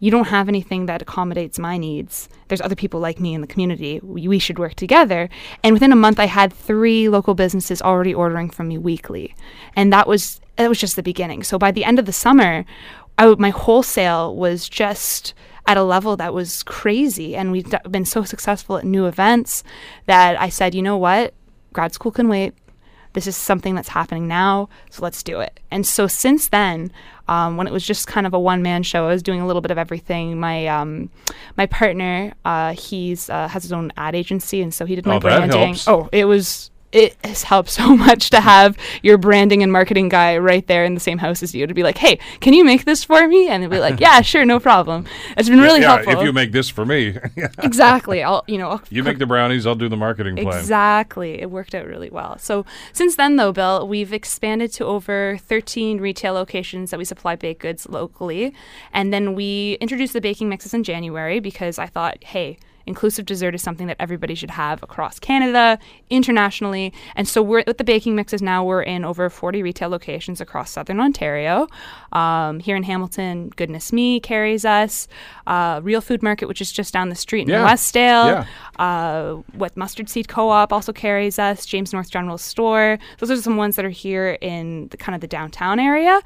you 0.00 0.10
don't 0.10 0.26
have 0.28 0.48
anything 0.48 0.86
that 0.86 1.02
accommodates 1.02 1.58
my 1.58 1.78
needs. 1.78 2.28
There's 2.48 2.60
other 2.60 2.74
people 2.74 3.00
like 3.00 3.20
me 3.20 3.34
in 3.34 3.40
the 3.40 3.46
community. 3.46 4.00
We, 4.02 4.28
we, 4.28 4.38
should 4.38 4.58
work 4.58 4.74
together. 4.74 5.28
And 5.62 5.72
within 5.72 5.92
a 5.92 5.96
month, 5.96 6.20
I 6.20 6.26
had 6.26 6.52
three 6.52 7.08
local 7.08 7.34
businesses 7.34 7.80
already 7.80 8.12
ordering 8.12 8.50
from 8.50 8.68
me 8.68 8.78
weekly, 8.78 9.34
and 9.76 9.92
that 9.92 10.06
was 10.06 10.40
that 10.56 10.68
was 10.68 10.78
just 10.78 10.96
the 10.96 11.02
beginning. 11.02 11.42
So 11.42 11.58
by 11.58 11.70
the 11.70 11.84
end 11.84 11.98
of 11.98 12.06
the 12.06 12.12
summer, 12.12 12.64
my 13.18 13.50
wholesale 13.50 14.34
was 14.34 14.68
just 14.68 15.34
at 15.66 15.76
a 15.76 15.82
level 15.82 16.16
that 16.16 16.34
was 16.34 16.62
crazy, 16.62 17.34
and 17.34 17.50
we've 17.50 17.74
been 17.90 18.04
so 18.04 18.24
successful 18.24 18.76
at 18.76 18.84
new 18.84 19.06
events 19.06 19.64
that 20.06 20.40
I 20.40 20.48
said, 20.48 20.74
you 20.74 20.82
know 20.82 20.98
what, 20.98 21.34
grad 21.72 21.94
school 21.94 22.12
can 22.12 22.28
wait 22.28 22.54
this 23.14 23.26
is 23.26 23.36
something 23.36 23.74
that's 23.74 23.88
happening 23.88 24.28
now, 24.28 24.68
so 24.90 25.02
let's 25.02 25.22
do 25.22 25.40
it. 25.40 25.58
And 25.70 25.86
so 25.86 26.06
since 26.06 26.48
then, 26.48 26.92
um, 27.26 27.56
when 27.56 27.66
it 27.66 27.72
was 27.72 27.86
just 27.86 28.06
kind 28.06 28.26
of 28.26 28.34
a 28.34 28.38
one 28.38 28.62
man 28.62 28.82
show, 28.82 29.04
I 29.06 29.08
was 29.08 29.22
doing 29.22 29.40
a 29.40 29.46
little 29.46 29.62
bit 29.62 29.70
of 29.70 29.78
everything. 29.78 30.38
My 30.38 30.66
um, 30.66 31.10
my 31.56 31.66
partner, 31.66 32.34
uh, 32.44 32.74
he's 32.74 33.30
uh, 33.30 33.48
has 33.48 33.62
his 33.62 33.72
own 33.72 33.92
ad 33.96 34.14
agency, 34.14 34.60
and 34.60 34.74
so 34.74 34.84
he 34.84 34.94
did 34.94 35.06
my 35.06 35.16
oh, 35.16 35.20
branding. 35.20 35.76
Oh, 35.86 36.08
it 36.12 36.26
was 36.26 36.70
it 36.94 37.16
has 37.24 37.42
helped 37.42 37.68
so 37.68 37.96
much 37.96 38.30
to 38.30 38.40
have 38.40 38.78
your 39.02 39.18
branding 39.18 39.62
and 39.62 39.70
marketing 39.70 40.08
guy 40.08 40.38
right 40.38 40.66
there 40.68 40.84
in 40.84 40.94
the 40.94 41.00
same 41.00 41.18
house 41.18 41.42
as 41.42 41.54
you 41.54 41.66
to 41.66 41.74
be 41.74 41.82
like, 41.82 41.98
hey, 41.98 42.18
can 42.40 42.54
you 42.54 42.64
make 42.64 42.84
this 42.84 43.04
for 43.04 43.26
me? 43.26 43.48
And 43.48 43.62
they'll 43.62 43.70
be 43.70 43.80
like, 43.80 44.00
yeah, 44.04 44.22
sure, 44.22 44.44
no 44.46 44.60
problem. 44.60 45.04
It's 45.36 45.48
been 45.48 45.60
really 45.60 45.80
yeah, 45.80 45.96
helpful. 45.96 46.20
if 46.20 46.24
you 46.24 46.32
make 46.32 46.52
this 46.52 46.70
for 46.70 46.86
me, 46.86 47.18
exactly. 47.58 48.22
I'll, 48.22 48.44
you 48.46 48.56
know, 48.56 48.70
I'll 48.70 48.82
you 48.88 49.02
make 49.02 49.18
the 49.18 49.26
brownies, 49.26 49.66
I'll 49.66 49.74
do 49.74 49.88
the 49.88 49.96
marketing 49.96 50.36
plan. 50.36 50.58
Exactly. 50.58 51.40
It 51.40 51.50
worked 51.50 51.74
out 51.74 51.86
really 51.86 52.10
well. 52.10 52.38
So 52.38 52.64
since 52.92 53.16
then, 53.16 53.36
though, 53.36 53.52
Bill, 53.52 53.86
we've 53.88 54.12
expanded 54.12 54.72
to 54.74 54.84
over 54.84 55.36
13 55.38 56.00
retail 56.00 56.34
locations 56.34 56.92
that 56.92 56.98
we 56.98 57.04
supply 57.04 57.34
baked 57.34 57.60
goods 57.60 57.88
locally. 57.88 58.54
And 58.92 59.12
then 59.12 59.34
we 59.34 59.78
introduced 59.80 60.12
the 60.12 60.20
baking 60.20 60.48
mixes 60.48 60.72
in 60.72 60.84
January 60.84 61.40
because 61.40 61.78
I 61.78 61.86
thought, 61.86 62.22
hey, 62.22 62.58
inclusive 62.86 63.26
dessert 63.26 63.54
is 63.54 63.62
something 63.62 63.86
that 63.86 63.96
everybody 64.00 64.34
should 64.34 64.50
have 64.50 64.82
across 64.82 65.18
Canada, 65.18 65.78
internationally. 66.10 66.92
And 67.16 67.26
so 67.28 67.42
we're 67.42 67.64
with 67.66 67.78
the 67.78 67.84
baking 67.84 68.14
mixes 68.14 68.42
now. 68.42 68.64
We're 68.64 68.82
in 68.82 69.04
over 69.04 69.28
40 69.30 69.62
retail 69.62 69.88
locations 69.88 70.40
across 70.40 70.70
southern 70.70 71.00
Ontario. 71.00 71.66
Um, 72.12 72.60
here 72.60 72.76
in 72.76 72.82
Hamilton, 72.84 73.50
Goodness 73.56 73.92
Me 73.92 74.20
carries 74.20 74.64
us. 74.64 75.08
Uh, 75.46 75.80
Real 75.82 76.00
Food 76.00 76.22
Market, 76.22 76.46
which 76.46 76.60
is 76.60 76.70
just 76.72 76.92
down 76.92 77.08
the 77.08 77.14
street 77.14 77.42
in 77.42 77.48
Yeah. 77.48 77.66
Westdale. 77.66 78.46
Yeah. 78.78 78.82
Uh, 78.84 79.34
what 79.54 79.76
Mustard 79.76 80.08
Seed 80.08 80.28
Co-op 80.28 80.72
also 80.72 80.92
carries 80.92 81.38
us. 81.38 81.66
James 81.66 81.92
North 81.92 82.10
General 82.10 82.38
Store. 82.38 82.98
Those 83.18 83.30
are 83.30 83.36
some 83.40 83.56
ones 83.56 83.76
that 83.76 83.84
are 83.84 83.90
here 83.90 84.38
in 84.40 84.88
the 84.88 84.96
kind 84.96 85.14
of 85.14 85.20
the 85.20 85.26
downtown 85.26 85.80
area. 85.80 86.20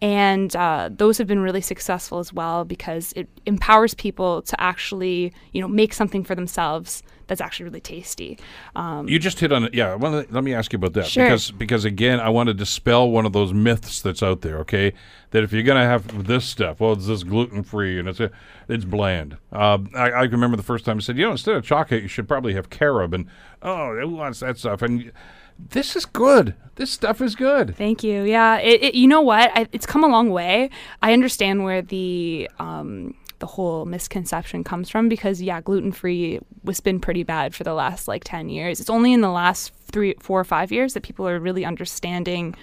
And 0.00 0.54
uh, 0.54 0.90
those 0.92 1.18
have 1.18 1.26
been 1.26 1.40
really 1.40 1.60
successful 1.60 2.18
as 2.18 2.32
well 2.32 2.64
because 2.64 3.12
it 3.16 3.28
empowers 3.46 3.94
people 3.94 4.42
to 4.42 4.60
actually, 4.60 5.32
you 5.52 5.60
know, 5.60 5.68
make 5.68 5.92
something 5.92 6.22
for 6.24 6.34
themselves 6.34 7.02
that's 7.26 7.40
actually 7.42 7.64
really 7.64 7.80
tasty. 7.80 8.38
Um, 8.74 9.06
You 9.06 9.18
just 9.18 9.38
hit 9.38 9.52
on 9.52 9.64
it. 9.64 9.74
Yeah, 9.74 9.96
well, 9.96 10.24
let 10.30 10.42
me 10.44 10.54
ask 10.54 10.72
you 10.72 10.78
about 10.78 10.94
that 10.94 11.06
Sure. 11.06 11.24
because 11.26 11.50
because 11.50 11.84
again, 11.84 12.20
I 12.20 12.30
want 12.30 12.46
to 12.46 12.54
dispel 12.54 13.10
one 13.10 13.26
of 13.26 13.34
those 13.34 13.52
myths 13.52 14.00
that's 14.00 14.22
out 14.22 14.40
there. 14.40 14.58
Okay, 14.60 14.94
that 15.32 15.42
if 15.44 15.52
you're 15.52 15.62
gonna 15.62 15.84
have 15.84 16.26
this 16.26 16.46
stuff, 16.46 16.80
well, 16.80 16.92
it's 16.94 17.06
this 17.06 17.24
gluten 17.24 17.62
free 17.62 17.98
and 17.98 18.08
it's 18.08 18.20
a, 18.20 18.30
it's 18.68 18.86
bland. 18.86 19.36
Uh, 19.52 19.78
I, 19.94 20.10
I 20.10 20.22
remember 20.22 20.56
the 20.56 20.62
first 20.62 20.86
time 20.86 20.96
I 20.96 21.00
said, 21.00 21.18
you 21.18 21.24
know, 21.26 21.32
instead 21.32 21.54
of 21.54 21.64
chocolate, 21.64 22.00
you 22.02 22.08
should 22.08 22.28
probably 22.28 22.54
have 22.54 22.70
carob, 22.70 23.12
and 23.12 23.26
oh, 23.60 23.94
who 24.00 24.08
wants 24.08 24.40
that 24.40 24.56
stuff? 24.56 24.80
And 24.80 25.12
this 25.58 25.96
is 25.96 26.04
good. 26.04 26.54
This 26.76 26.90
stuff 26.90 27.20
is 27.20 27.34
good. 27.34 27.76
Thank 27.76 28.04
you. 28.04 28.22
Yeah, 28.22 28.58
it, 28.58 28.82
it, 28.82 28.94
you 28.94 29.08
know 29.08 29.20
what? 29.20 29.50
I, 29.54 29.66
it's 29.72 29.86
come 29.86 30.04
a 30.04 30.08
long 30.08 30.30
way. 30.30 30.70
I 31.02 31.12
understand 31.12 31.64
where 31.64 31.82
the 31.82 32.48
um, 32.58 33.14
the 33.40 33.46
whole 33.46 33.84
misconception 33.84 34.64
comes 34.64 34.88
from 34.88 35.08
because 35.08 35.42
yeah, 35.42 35.60
gluten 35.60 35.92
free 35.92 36.40
was 36.62 36.80
been 36.80 37.00
pretty 37.00 37.24
bad 37.24 37.54
for 37.54 37.64
the 37.64 37.74
last 37.74 38.06
like 38.08 38.22
ten 38.24 38.48
years. 38.48 38.80
It's 38.80 38.90
only 38.90 39.12
in 39.12 39.20
the 39.20 39.30
last 39.30 39.72
three, 39.90 40.14
four 40.20 40.40
or 40.40 40.44
five 40.44 40.70
years 40.70 40.94
that 40.94 41.02
people 41.02 41.26
are 41.26 41.38
really 41.38 41.64
understanding 41.64 42.54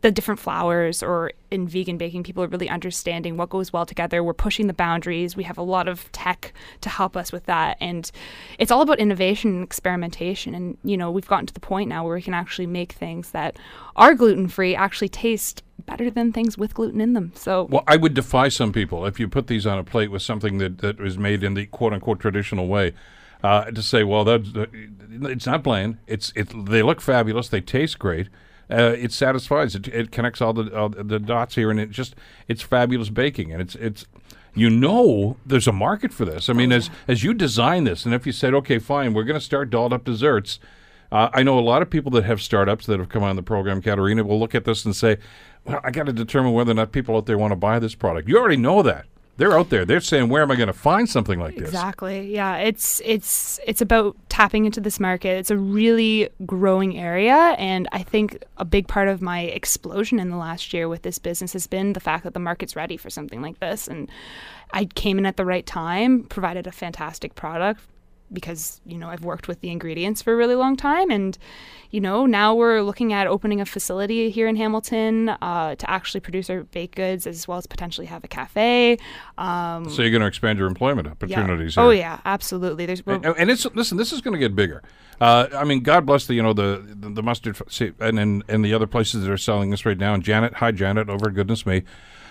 the 0.00 0.10
different 0.10 0.40
flours 0.40 1.02
or 1.02 1.32
in 1.50 1.68
vegan 1.68 1.98
baking 1.98 2.22
people 2.22 2.42
are 2.42 2.48
really 2.48 2.68
understanding 2.68 3.36
what 3.36 3.50
goes 3.50 3.72
well 3.72 3.84
together. 3.84 4.24
We're 4.24 4.32
pushing 4.32 4.66
the 4.66 4.72
boundaries. 4.72 5.36
We 5.36 5.44
have 5.44 5.58
a 5.58 5.62
lot 5.62 5.88
of 5.88 6.10
tech 6.12 6.52
to 6.80 6.88
help 6.88 7.16
us 7.16 7.32
with 7.32 7.44
that. 7.46 7.76
And 7.80 8.10
it's 8.58 8.70
all 8.70 8.80
about 8.80 8.98
innovation 8.98 9.50
and 9.50 9.64
experimentation. 9.64 10.54
And 10.54 10.78
you 10.82 10.96
know 10.96 11.10
we've 11.10 11.26
gotten 11.26 11.46
to 11.46 11.54
the 11.54 11.60
point 11.60 11.88
now 11.88 12.04
where 12.04 12.14
we 12.14 12.22
can 12.22 12.34
actually 12.34 12.66
make 12.66 12.92
things 12.92 13.30
that 13.32 13.56
are 13.96 14.14
gluten 14.14 14.48
free 14.48 14.74
actually 14.74 15.08
taste 15.08 15.62
better 15.86 16.10
than 16.10 16.32
things 16.32 16.56
with 16.56 16.74
gluten 16.74 17.00
in 17.00 17.12
them. 17.12 17.32
So 17.34 17.64
Well, 17.64 17.84
I 17.86 17.96
would 17.96 18.14
defy 18.14 18.48
some 18.48 18.72
people 18.72 19.04
if 19.06 19.20
you 19.20 19.28
put 19.28 19.48
these 19.48 19.66
on 19.66 19.78
a 19.78 19.84
plate 19.84 20.10
with 20.10 20.22
something 20.22 20.58
that, 20.58 20.78
that 20.78 20.98
was 20.98 21.18
made 21.18 21.42
in 21.42 21.54
the 21.54 21.66
quote 21.66 21.92
unquote 21.92 22.20
traditional 22.20 22.68
way. 22.68 22.94
Uh, 23.42 23.70
to 23.70 23.82
say, 23.82 24.04
well, 24.04 24.24
that's 24.24 24.50
it's 24.54 25.46
not 25.46 25.62
bland. 25.62 25.96
It's 26.06 26.32
it. 26.36 26.52
They 26.66 26.82
look 26.82 27.00
fabulous. 27.00 27.48
They 27.48 27.60
taste 27.60 27.98
great. 27.98 28.28
Uh, 28.70 28.94
it 28.96 29.12
satisfies. 29.12 29.74
It, 29.74 29.88
it 29.88 30.12
connects 30.12 30.40
all 30.40 30.52
the 30.52 30.76
all 30.76 30.90
the 30.90 31.18
dots 31.18 31.54
here, 31.54 31.70
and 31.70 31.80
it 31.80 31.90
just 31.90 32.14
it's 32.48 32.62
fabulous 32.62 33.08
baking, 33.08 33.52
and 33.52 33.62
it's 33.62 33.74
it's 33.76 34.06
you 34.54 34.68
know 34.68 35.36
there's 35.44 35.66
a 35.66 35.72
market 35.72 36.12
for 36.12 36.24
this. 36.24 36.48
I 36.48 36.52
mean, 36.52 36.70
as 36.70 36.90
as 37.08 37.24
you 37.24 37.34
design 37.34 37.84
this, 37.84 38.04
and 38.04 38.14
if 38.14 38.26
you 38.26 38.32
said, 38.32 38.54
okay, 38.54 38.78
fine, 38.78 39.14
we're 39.14 39.24
going 39.24 39.38
to 39.38 39.44
start 39.44 39.70
dolled 39.70 39.92
up 39.92 40.04
desserts. 40.04 40.60
Uh, 41.10 41.28
I 41.32 41.42
know 41.42 41.58
a 41.58 41.60
lot 41.60 41.82
of 41.82 41.90
people 41.90 42.12
that 42.12 42.24
have 42.24 42.40
startups 42.40 42.86
that 42.86 43.00
have 43.00 43.08
come 43.08 43.24
on 43.24 43.34
the 43.34 43.42
program, 43.42 43.82
Katerina, 43.82 44.22
will 44.22 44.38
look 44.38 44.54
at 44.54 44.64
this 44.64 44.84
and 44.84 44.94
say, 44.94 45.18
well, 45.64 45.80
I 45.82 45.90
got 45.90 46.06
to 46.06 46.12
determine 46.12 46.52
whether 46.52 46.70
or 46.70 46.74
not 46.74 46.92
people 46.92 47.16
out 47.16 47.26
there 47.26 47.36
want 47.36 47.50
to 47.50 47.56
buy 47.56 47.80
this 47.80 47.96
product. 47.96 48.28
You 48.28 48.38
already 48.38 48.56
know 48.56 48.82
that. 48.82 49.06
They're 49.40 49.58
out 49.58 49.70
there. 49.70 49.86
They're 49.86 50.02
saying, 50.02 50.28
where 50.28 50.42
am 50.42 50.50
I 50.50 50.56
going 50.56 50.66
to 50.66 50.74
find 50.74 51.08
something 51.08 51.40
like 51.40 51.56
this? 51.56 51.68
Exactly. 51.68 52.30
Yeah, 52.30 52.58
it's 52.58 53.00
it's 53.06 53.58
it's 53.66 53.80
about 53.80 54.14
tapping 54.28 54.66
into 54.66 54.82
this 54.82 55.00
market. 55.00 55.38
It's 55.38 55.50
a 55.50 55.56
really 55.56 56.28
growing 56.44 56.98
area 56.98 57.56
and 57.58 57.88
I 57.90 58.02
think 58.02 58.44
a 58.58 58.66
big 58.66 58.86
part 58.86 59.08
of 59.08 59.22
my 59.22 59.40
explosion 59.40 60.20
in 60.20 60.28
the 60.28 60.36
last 60.36 60.74
year 60.74 60.90
with 60.90 61.00
this 61.00 61.18
business 61.18 61.54
has 61.54 61.66
been 61.66 61.94
the 61.94 62.00
fact 62.00 62.24
that 62.24 62.34
the 62.34 62.40
market's 62.40 62.76
ready 62.76 62.98
for 62.98 63.08
something 63.08 63.40
like 63.40 63.58
this 63.60 63.88
and 63.88 64.10
I 64.72 64.84
came 64.84 65.16
in 65.16 65.24
at 65.24 65.38
the 65.38 65.46
right 65.46 65.64
time, 65.64 66.24
provided 66.24 66.66
a 66.66 66.72
fantastic 66.72 67.34
product 67.34 67.80
because 68.32 68.80
you 68.84 68.96
know 68.98 69.08
I've 69.08 69.24
worked 69.24 69.48
with 69.48 69.60
the 69.60 69.70
ingredients 69.70 70.22
for 70.22 70.32
a 70.32 70.36
really 70.36 70.54
long 70.54 70.76
time, 70.76 71.10
and 71.10 71.36
you 71.90 72.00
know 72.00 72.26
now 72.26 72.54
we're 72.54 72.82
looking 72.82 73.12
at 73.12 73.26
opening 73.26 73.60
a 73.60 73.66
facility 73.66 74.30
here 74.30 74.46
in 74.48 74.56
Hamilton 74.56 75.28
uh, 75.30 75.74
to 75.74 75.90
actually 75.90 76.20
produce 76.20 76.48
our 76.50 76.62
baked 76.64 76.94
goods 76.96 77.26
as 77.26 77.48
well 77.48 77.58
as 77.58 77.66
potentially 77.66 78.06
have 78.06 78.22
a 78.24 78.28
cafe. 78.28 78.98
Um, 79.38 79.88
So 79.88 80.02
you're 80.02 80.10
going 80.10 80.20
to 80.22 80.26
expand 80.28 80.58
your 80.58 80.68
employment 80.68 81.08
opportunities. 81.08 81.76
yeah. 81.76 81.82
Oh 81.82 81.90
yeah, 81.90 82.20
absolutely. 82.24 82.86
There's 82.86 83.02
And, 83.06 83.24
and 83.26 83.50
it's 83.50 83.66
listen. 83.74 83.96
This 83.96 84.12
is 84.12 84.20
going 84.20 84.34
to 84.34 84.38
get 84.40 84.54
bigger. 84.54 84.82
Uh, 85.20 85.48
I 85.54 85.64
mean, 85.64 85.82
God 85.82 86.06
bless 86.06 86.26
the 86.26 86.34
you 86.34 86.42
know 86.42 86.52
the 86.52 86.82
the, 86.98 87.10
the 87.10 87.22
mustard 87.22 87.56
f- 87.56 87.70
see, 87.72 87.92
and, 88.00 88.18
and 88.18 88.42
and 88.48 88.64
the 88.64 88.72
other 88.72 88.86
places 88.86 89.22
that 89.24 89.30
are 89.30 89.36
selling 89.36 89.70
this 89.70 89.84
right 89.84 89.98
now. 89.98 90.14
And 90.14 90.22
Janet, 90.22 90.54
hi 90.54 90.70
Janet, 90.72 91.08
over 91.08 91.28
at 91.28 91.34
Goodness 91.34 91.66
Me. 91.66 91.82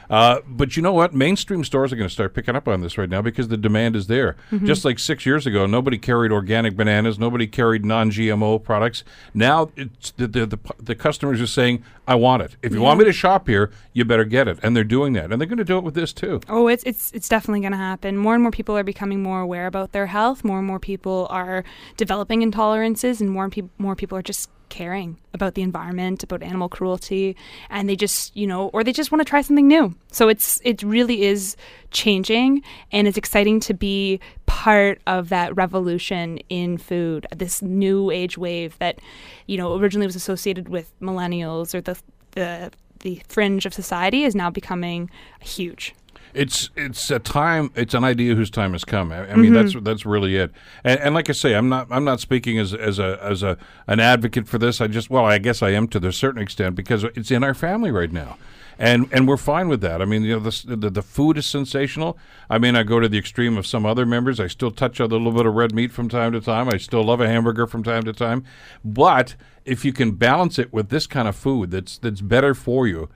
Uh, 0.10 0.40
but 0.48 0.76
you 0.76 0.82
know 0.82 0.92
what? 0.92 1.14
Mainstream 1.14 1.64
stores 1.64 1.94
are 1.94 1.96
going 1.96 2.08
to 2.08 2.14
start 2.14 2.34
picking 2.34 2.56
up 2.56 2.68
on 2.68 2.82
this 2.82 2.98
right 2.98 3.10
now 3.10 3.22
because 3.22 3.48
the 3.48 3.58
demand 3.58 3.96
is 3.96 4.08
there. 4.08 4.36
Just 4.64 4.84
like 4.84 4.98
six 4.98 5.26
years 5.26 5.46
ago, 5.46 5.66
nobody 5.66 5.98
carried 5.98 6.32
organic 6.32 6.76
bananas, 6.76 7.20
nobody 7.20 7.46
carried 7.46 7.86
non-GMO 7.86 8.64
products. 8.64 9.04
Now 9.34 9.72
it's 9.76 10.12
the 10.12 10.28
the, 10.28 10.46
the, 10.46 10.60
the 10.80 10.96
customers 10.96 11.40
are 11.42 11.48
saying, 11.48 11.84
"I 12.08 12.16
want 12.16 12.42
it. 12.44 12.56
If 12.62 12.74
you 12.74 12.82
want 12.82 13.00
me 13.00 13.06
to 13.06 13.14
shop 13.14 13.48
here, 13.48 13.72
you 13.94 14.06
better 14.06 14.26
get 14.26 14.48
it." 14.48 14.60
And 14.64 14.76
they're 14.76 14.84
doing 14.84 15.14
that, 15.14 15.32
and 15.32 15.40
they're 15.40 15.48
going 15.48 15.58
to 15.58 15.64
do 15.64 15.78
it 15.78 15.84
with 15.84 15.94
this 15.94 16.14
too. 16.14 16.42
Oh, 16.50 16.68
it's 16.68 16.84
it's 16.84 17.12
it's 17.12 17.30
definitely 17.30 17.62
going 17.62 17.74
to 17.74 17.78
happen. 17.78 18.18
More 18.18 18.34
and 18.34 18.42
more 18.42 18.52
people 18.52 18.76
are 18.78 18.84
becoming 18.84 19.22
more 19.22 19.42
aware 19.42 19.68
about 19.68 19.92
their 19.92 20.08
health. 20.08 20.44
More 20.44 20.58
and 20.60 20.68
more 20.68 20.80
people 20.80 21.28
are 21.30 21.64
developing 21.98 22.42
intolerances, 22.42 23.22
and 23.22 23.30
more 23.30 23.44
and 23.44 23.54
peop 23.54 23.70
more 23.78 23.96
people 23.96 24.18
are 24.18 24.24
just 24.24 24.50
caring 24.70 25.18
about 25.34 25.56
the 25.56 25.62
environment, 25.62 26.24
about 26.24 26.44
animal 26.44 26.70
cruelty, 26.70 27.36
and 27.70 27.90
they 27.90 27.96
just 27.96 28.36
you 28.36 28.48
know, 28.48 28.70
or 28.70 28.84
they 28.84 28.94
just 28.94 29.12
want 29.12 29.20
to 29.20 29.26
try 29.26 29.42
something 29.42 29.68
new. 29.68 29.94
So 30.12 30.30
it's 30.30 30.60
it 30.64 30.82
really 30.84 31.24
is 31.24 31.56
changing, 31.92 32.64
and 32.92 33.08
it's 33.08 33.18
exciting 33.18 33.60
to 33.62 33.74
be 33.74 34.20
part 34.46 35.02
of 35.08 35.30
that 35.30 35.56
revolution 35.56 36.40
in 36.50 36.78
food. 36.78 37.28
This 37.36 37.62
new 37.62 38.12
age 38.12 38.38
wave 38.38 38.78
that 38.80 39.00
you 39.48 39.58
know 39.58 39.78
originally 39.78 40.08
was 40.08 40.16
associated 40.16 40.70
with 40.70 40.92
millennials 41.00 41.74
or 41.74 41.82
the 41.82 42.00
the 42.32 42.72
the 43.02 43.22
fringe 43.28 43.66
of 43.66 43.74
society 43.74 44.24
is 44.24 44.36
now 44.36 44.50
becoming 44.50 45.10
huge. 45.40 45.94
It's 46.34 46.70
it's 46.76 47.10
a 47.12 47.20
time. 47.20 47.72
It's 47.76 47.94
an 47.94 48.04
idea 48.04 48.36
whose 48.36 48.50
time 48.50 48.74
has 48.74 48.86
come. 48.86 49.12
I, 49.12 49.32
I 49.32 49.36
mean, 49.36 49.54
that's 49.54 49.74
mm-hmm. 49.74 49.84
that's 49.84 50.06
really 50.06 50.36
it. 50.36 50.52
And, 50.84 51.00
and 51.00 51.16
like 51.16 51.30
I 51.30 51.34
say, 51.34 51.56
I'm 51.56 51.70
not 51.70 51.88
I'm 51.90 52.04
not 52.04 52.20
speaking 52.20 52.60
as 52.60 52.74
as 52.74 53.00
a 53.00 53.20
as 53.22 53.44
a 53.44 53.58
an 53.88 54.00
advocate 54.00 54.48
for 54.48 54.58
this. 54.58 54.82
I 54.82 54.88
just 54.88 55.10
well, 55.10 55.26
I 55.26 55.38
guess 55.38 55.62
I 55.62 55.72
am 55.72 55.88
to 55.90 56.08
a 56.08 56.14
certain 56.14 56.42
extent 56.42 56.76
because 56.76 57.04
it's 57.04 57.32
in 57.32 57.44
our 57.44 57.54
family 57.54 57.92
right 57.92 58.12
now. 58.12 58.38
And, 58.82 59.10
and 59.12 59.28
we're 59.28 59.36
fine 59.36 59.68
with 59.68 59.82
that. 59.82 60.02
I 60.02 60.06
mean, 60.06 60.24
you 60.24 60.40
know, 60.40 60.40
the, 60.40 60.76
the 60.78 60.90
the 60.90 61.02
food 61.02 61.38
is 61.38 61.46
sensational. 61.46 62.18
I 62.50 62.60
mean, 62.60 62.78
I 62.78 62.84
go 62.84 63.02
to 63.02 63.10
the 63.10 63.18
extreme 63.18 63.58
of 63.58 63.68
some 63.68 63.86
other 63.86 64.06
members. 64.06 64.40
I 64.40 64.48
still 64.48 64.72
touch 64.72 65.02
a 65.02 65.06
little 65.06 65.34
bit 65.34 65.46
of 65.46 65.54
red 65.54 65.76
meat 65.76 65.92
from 65.92 66.08
time 66.08 66.32
to 66.32 66.40
time. 66.40 66.70
I 66.70 66.78
still 66.78 67.04
love 67.04 67.20
a 67.20 67.28
hamburger 67.28 67.68
from 67.68 67.84
time 67.84 68.04
to 68.04 68.14
time. 68.14 68.46
But 68.86 69.36
if 69.66 69.84
you 69.84 69.92
can 69.92 70.14
balance 70.14 70.58
it 70.58 70.72
with 70.72 70.88
this 70.88 71.08
kind 71.08 71.28
of 71.28 71.36
food 71.36 71.72
that's 71.72 71.98
that's 71.98 72.22
better 72.22 72.54
for 72.54 72.88
you, 72.88 73.10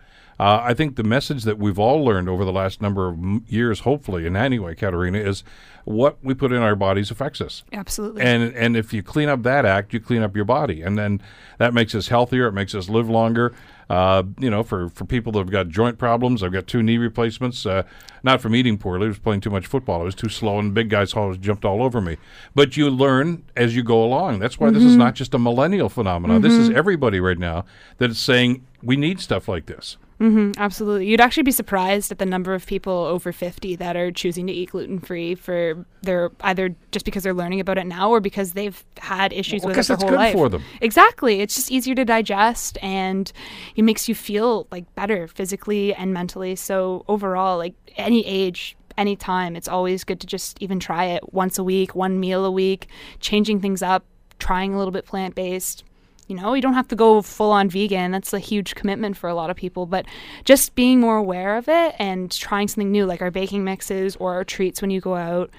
uh, 0.44 0.62
I 0.62 0.74
think 0.74 0.98
the 0.98 1.06
message 1.06 1.44
that 1.44 1.58
we've 1.58 1.80
all 1.80 2.04
learned 2.04 2.28
over 2.28 2.44
the 2.44 2.52
last 2.52 2.82
number 2.82 3.08
of 3.08 3.18
years, 3.50 3.80
hopefully, 3.80 4.28
and 4.28 4.36
anyway, 4.36 4.76
Katerina, 4.76 5.18
is 5.18 5.42
what 5.86 6.18
we 6.22 6.34
put 6.34 6.52
in 6.52 6.62
our 6.62 6.76
bodies 6.76 7.10
affects 7.10 7.40
us. 7.40 7.64
Absolutely. 7.72 8.24
And 8.24 8.54
and 8.54 8.76
if 8.76 8.92
you 8.92 9.04
clean 9.04 9.30
up 9.30 9.44
that 9.44 9.66
act, 9.66 9.94
you 9.94 10.02
clean 10.02 10.22
up 10.22 10.36
your 10.36 10.44
body, 10.44 10.82
and 10.82 10.98
then 10.98 11.22
that 11.60 11.74
makes 11.74 11.96
us 11.96 12.10
healthier. 12.10 12.48
It 12.48 12.52
makes 12.52 12.76
us 12.76 12.90
live 12.90 13.10
longer. 13.10 13.54
Uh, 13.90 14.24
you 14.38 14.50
know, 14.50 14.64
for, 14.64 14.90
for 14.90 15.06
people 15.06 15.32
that 15.32 15.40
have 15.40 15.50
got 15.50 15.70
joint 15.70 15.98
problems, 15.98 16.44
I've 16.44 16.52
got 16.52 16.68
two 16.68 16.84
knee 16.84 16.98
replacements. 16.98 17.66
Uh, 17.66 17.84
not 18.22 18.42
from 18.42 18.54
eating 18.54 18.78
poorly, 18.78 19.06
I 19.06 19.10
was 19.10 19.20
playing 19.20 19.42
too 19.42 19.50
much 19.50 19.66
football. 19.66 20.02
I 20.02 20.04
was 20.04 20.16
too 20.16 20.30
slow, 20.30 20.60
and 20.60 20.74
big 20.74 20.90
guys 20.90 21.14
always 21.14 21.38
jumped 21.38 21.64
all 21.64 21.82
over 21.82 22.02
me. 22.02 22.18
But 22.54 22.76
you 22.76 22.90
learn 22.90 23.46
as 23.56 23.78
you 23.78 23.84
go 23.84 24.04
along. 24.04 24.40
That's 24.40 24.60
why 24.60 24.72
this 24.72 24.84
is 24.84 24.98
not 24.98 25.16
just 25.16 25.34
a 25.34 25.40
millennial 25.40 25.88
phenomenon. 25.88 26.42
This 26.42 26.54
is 26.54 26.70
everybody 26.70 27.22
right 27.22 27.40
now 27.40 27.64
that 28.00 28.12
is 28.12 28.20
saying 28.20 28.66
we 28.82 28.98
need 28.98 29.22
stuff 29.22 29.48
like 29.48 29.68
this. 29.68 29.96
Hmm 30.20 30.52
absolutely. 30.58 31.08
You'd 31.08 31.22
actually 31.22 31.44
be 31.44 31.52
surprised 31.52 32.12
at 32.12 32.18
the 32.20 32.26
number 32.26 32.54
of 32.54 32.66
people 32.66 32.94
over 32.94 33.32
50 33.32 33.76
that 33.78 33.96
are 33.96 34.12
choosing 34.12 34.48
to 34.48 34.54
eat 34.54 34.72
gluten 34.72 35.00
free 35.00 35.36
for 35.36 35.86
their 36.02 36.32
either 36.42 36.76
just 36.92 37.06
because 37.06 37.24
they're 37.24 37.34
learning 37.34 37.60
about 37.60 37.78
it 37.78 37.86
now 37.88 38.10
or 38.10 38.20
because 38.20 38.54
they've 38.54 38.84
had 39.00 39.34
issues 39.34 39.62
Well, 39.64 39.70
with 39.76 39.80
it 39.80 39.88
their 39.88 39.98
whole 39.98 40.10
good 40.10 40.16
life. 40.16 40.34
for 40.34 40.50
them. 40.50 40.64
Exactly. 40.82 41.42
It's 41.42 41.56
just 41.56 41.72
easier 41.72 41.96
to 41.96 42.06
digest 42.06 42.78
and 42.82 43.32
it 43.76 43.84
makes 43.84 44.08
you 44.08 44.16
feel 44.16 44.68
like 44.72 44.94
better 44.96 45.28
physically 45.28 45.94
and 45.94 46.14
mentally. 46.14 46.56
So 46.56 47.04
overall, 47.08 47.58
like 47.58 47.74
any 47.98 48.26
age, 48.26 48.76
any 48.98 49.16
time, 49.16 49.56
it's 49.56 49.68
always 49.68 50.04
good 50.04 50.20
to 50.22 50.28
just 50.28 50.62
even 50.62 50.80
try 50.80 51.06
it 51.06 51.34
once 51.34 51.58
a 51.58 51.64
week, 51.64 51.96
one 51.96 52.20
meal 52.20 52.46
a 52.46 52.52
week, 52.52 52.88
changing 53.20 53.60
things 53.62 53.82
up, 53.82 54.06
trying 54.40 54.74
a 54.74 54.78
little 54.78 54.92
bit 54.92 55.06
plant 55.06 55.34
based. 55.36 55.84
You 56.28 56.36
know, 56.36 56.54
you 56.54 56.62
don't 56.62 56.74
have 56.74 56.88
to 56.90 56.96
go 56.96 57.22
full 57.22 57.52
on 57.52 57.70
vegan. 57.70 58.12
That's 58.12 58.34
a 58.34 58.40
huge 58.40 58.76
commitment 58.76 59.18
for 59.18 59.30
a 59.30 59.36
lot 59.36 59.50
of 59.50 59.56
people, 59.56 59.86
but 59.86 60.06
just 60.46 60.76
being 60.76 61.00
more 61.00 61.18
aware 61.18 61.58
of 61.58 61.68
it 61.68 61.96
and 62.00 62.32
trying 62.32 62.68
something 62.68 62.92
new, 62.92 63.06
like 63.06 63.22
our 63.22 63.32
baking 63.32 63.64
mixes 63.64 64.16
or 64.18 64.34
our 64.34 64.44
treats 64.44 64.82
when 64.82 64.92
you 64.92 65.02
go 65.02 65.16
out, 65.16 65.50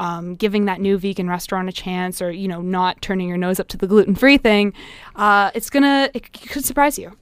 um, 0.00 0.34
giving 0.34 0.64
that 0.64 0.80
new 0.80 0.98
vegan 0.98 1.28
restaurant 1.28 1.68
a 1.68 1.72
chance, 1.72 2.20
or 2.20 2.30
you 2.30 2.48
know, 2.48 2.60
not 2.60 3.00
turning 3.02 3.28
your 3.28 3.38
nose 3.38 3.60
up 3.60 3.68
to 3.68 3.76
the 3.76 3.86
gluten 3.86 4.14
free 4.14 4.38
thing, 4.38 4.72
uh, 5.16 5.50
it's 5.54 5.70
gonna 5.70 6.10
it 6.14 6.32
could 6.48 6.64
surprise 6.64 6.98
you. 6.98 7.16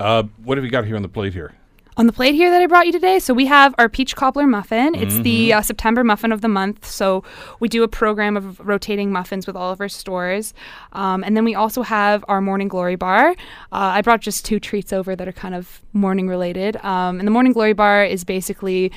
Uh, 0.00 0.24
what 0.44 0.56
have 0.56 0.64
you 0.64 0.70
got 0.70 0.84
here 0.84 0.96
on 0.96 1.02
the 1.02 1.08
plate 1.08 1.32
here? 1.32 1.54
On 1.94 2.06
the 2.06 2.12
plate 2.12 2.34
here 2.34 2.50
that 2.50 2.62
I 2.62 2.66
brought 2.66 2.86
you 2.86 2.92
today, 2.92 3.18
so 3.18 3.34
we 3.34 3.44
have 3.46 3.74
our 3.76 3.86
peach 3.86 4.16
cobbler 4.16 4.46
muffin. 4.46 4.94
It's 4.94 5.18
the 5.18 5.52
uh, 5.52 5.60
September 5.60 6.02
muffin 6.02 6.32
of 6.32 6.40
the 6.40 6.48
month. 6.48 6.86
So 6.86 7.22
we 7.60 7.68
do 7.68 7.82
a 7.82 7.88
program 7.88 8.34
of 8.34 8.58
rotating 8.60 9.12
muffins 9.12 9.46
with 9.46 9.56
all 9.56 9.70
of 9.70 9.78
our 9.78 9.90
stores, 9.90 10.54
um, 10.94 11.22
and 11.22 11.36
then 11.36 11.44
we 11.44 11.54
also 11.54 11.82
have 11.82 12.24
our 12.28 12.40
morning 12.40 12.68
glory 12.68 12.96
bar. 12.96 13.32
Uh, 13.32 13.34
I 13.72 14.00
brought 14.00 14.22
just 14.22 14.42
two 14.42 14.58
treats 14.58 14.90
over 14.90 15.14
that 15.14 15.28
are 15.28 15.32
kind 15.32 15.54
of 15.54 15.82
morning 15.92 16.28
related, 16.28 16.76
um, 16.82 17.18
and 17.18 17.26
the 17.26 17.30
morning 17.30 17.52
glory 17.52 17.74
bar 17.74 18.06
is 18.06 18.24
basically 18.24 18.90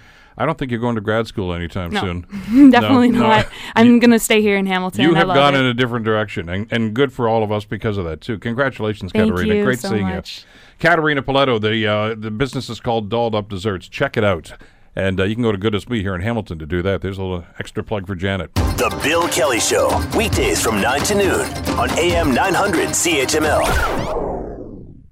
I 0.41 0.47
don't 0.47 0.57
think 0.57 0.71
you're 0.71 0.81
going 0.81 0.95
to 0.95 1.01
grad 1.01 1.27
school 1.27 1.53
anytime 1.53 1.91
No. 1.91 2.01
soon. 2.01 2.21
Definitely 2.71 3.11
no. 3.11 3.19
not. 3.19 3.49
I'm 3.75 3.99
gonna 3.99 4.21
stay 4.21 4.41
here 4.41 4.57
in 4.57 4.67
Hamilton. 4.67 5.03
You 5.03 5.15
have 5.15 5.27
gone 5.27 5.57
it. 5.57 5.59
in 5.59 5.65
a 5.67 5.75
different 5.75 6.05
direction, 6.05 6.49
and, 6.49 6.69
and 6.73 6.95
good 6.95 7.13
for 7.13 7.29
all 7.29 7.43
of 7.43 7.51
us 7.51 7.65
because 7.65 7.99
of 7.99 8.05
that 8.05 8.21
too. 8.21 8.39
Congratulations, 8.39 9.11
Thank 9.11 9.33
Katerina. 9.33 9.57
you 9.57 9.65
Great 9.65 9.81
so 9.81 9.89
seeing 9.89 10.05
much. 10.09 10.45
you. 10.47 10.68
Katerina 10.79 11.23
Paletto. 11.23 11.61
The 11.61 11.87
uh, 11.87 12.15
the 12.15 12.31
business 12.31 12.69
is 12.69 12.81
called 12.81 13.09
Dolled 13.09 13.35
Up 13.35 13.49
Desserts. 13.49 13.89
Check 13.89 14.17
it 14.17 14.25
out, 14.25 14.53
and 14.95 15.21
uh, 15.21 15.25
you 15.25 15.35
can 15.35 15.43
go 15.43 15.53
to 15.53 15.59
Goodness 15.59 15.89
Me 15.89 16.03
here 16.03 16.15
in 16.15 16.21
Hamilton 16.21 16.59
to 16.59 16.67
do 16.67 16.83
that. 16.83 17.03
There's 17.03 17.19
a 17.19 17.23
little 17.23 17.45
extra 17.59 17.83
plug 17.83 18.07
for 18.07 18.15
Janet. 18.15 18.55
The 18.55 18.97
Bill 19.03 19.29
Kelly 19.29 19.61
Show, 19.61 19.89
weekdays 20.17 20.63
from 20.63 20.81
9 20.81 21.01
to 21.03 21.15
noon 21.15 21.47
on 21.79 21.91
AM 21.99 22.33
900 22.33 22.89
CHML. 22.91 24.38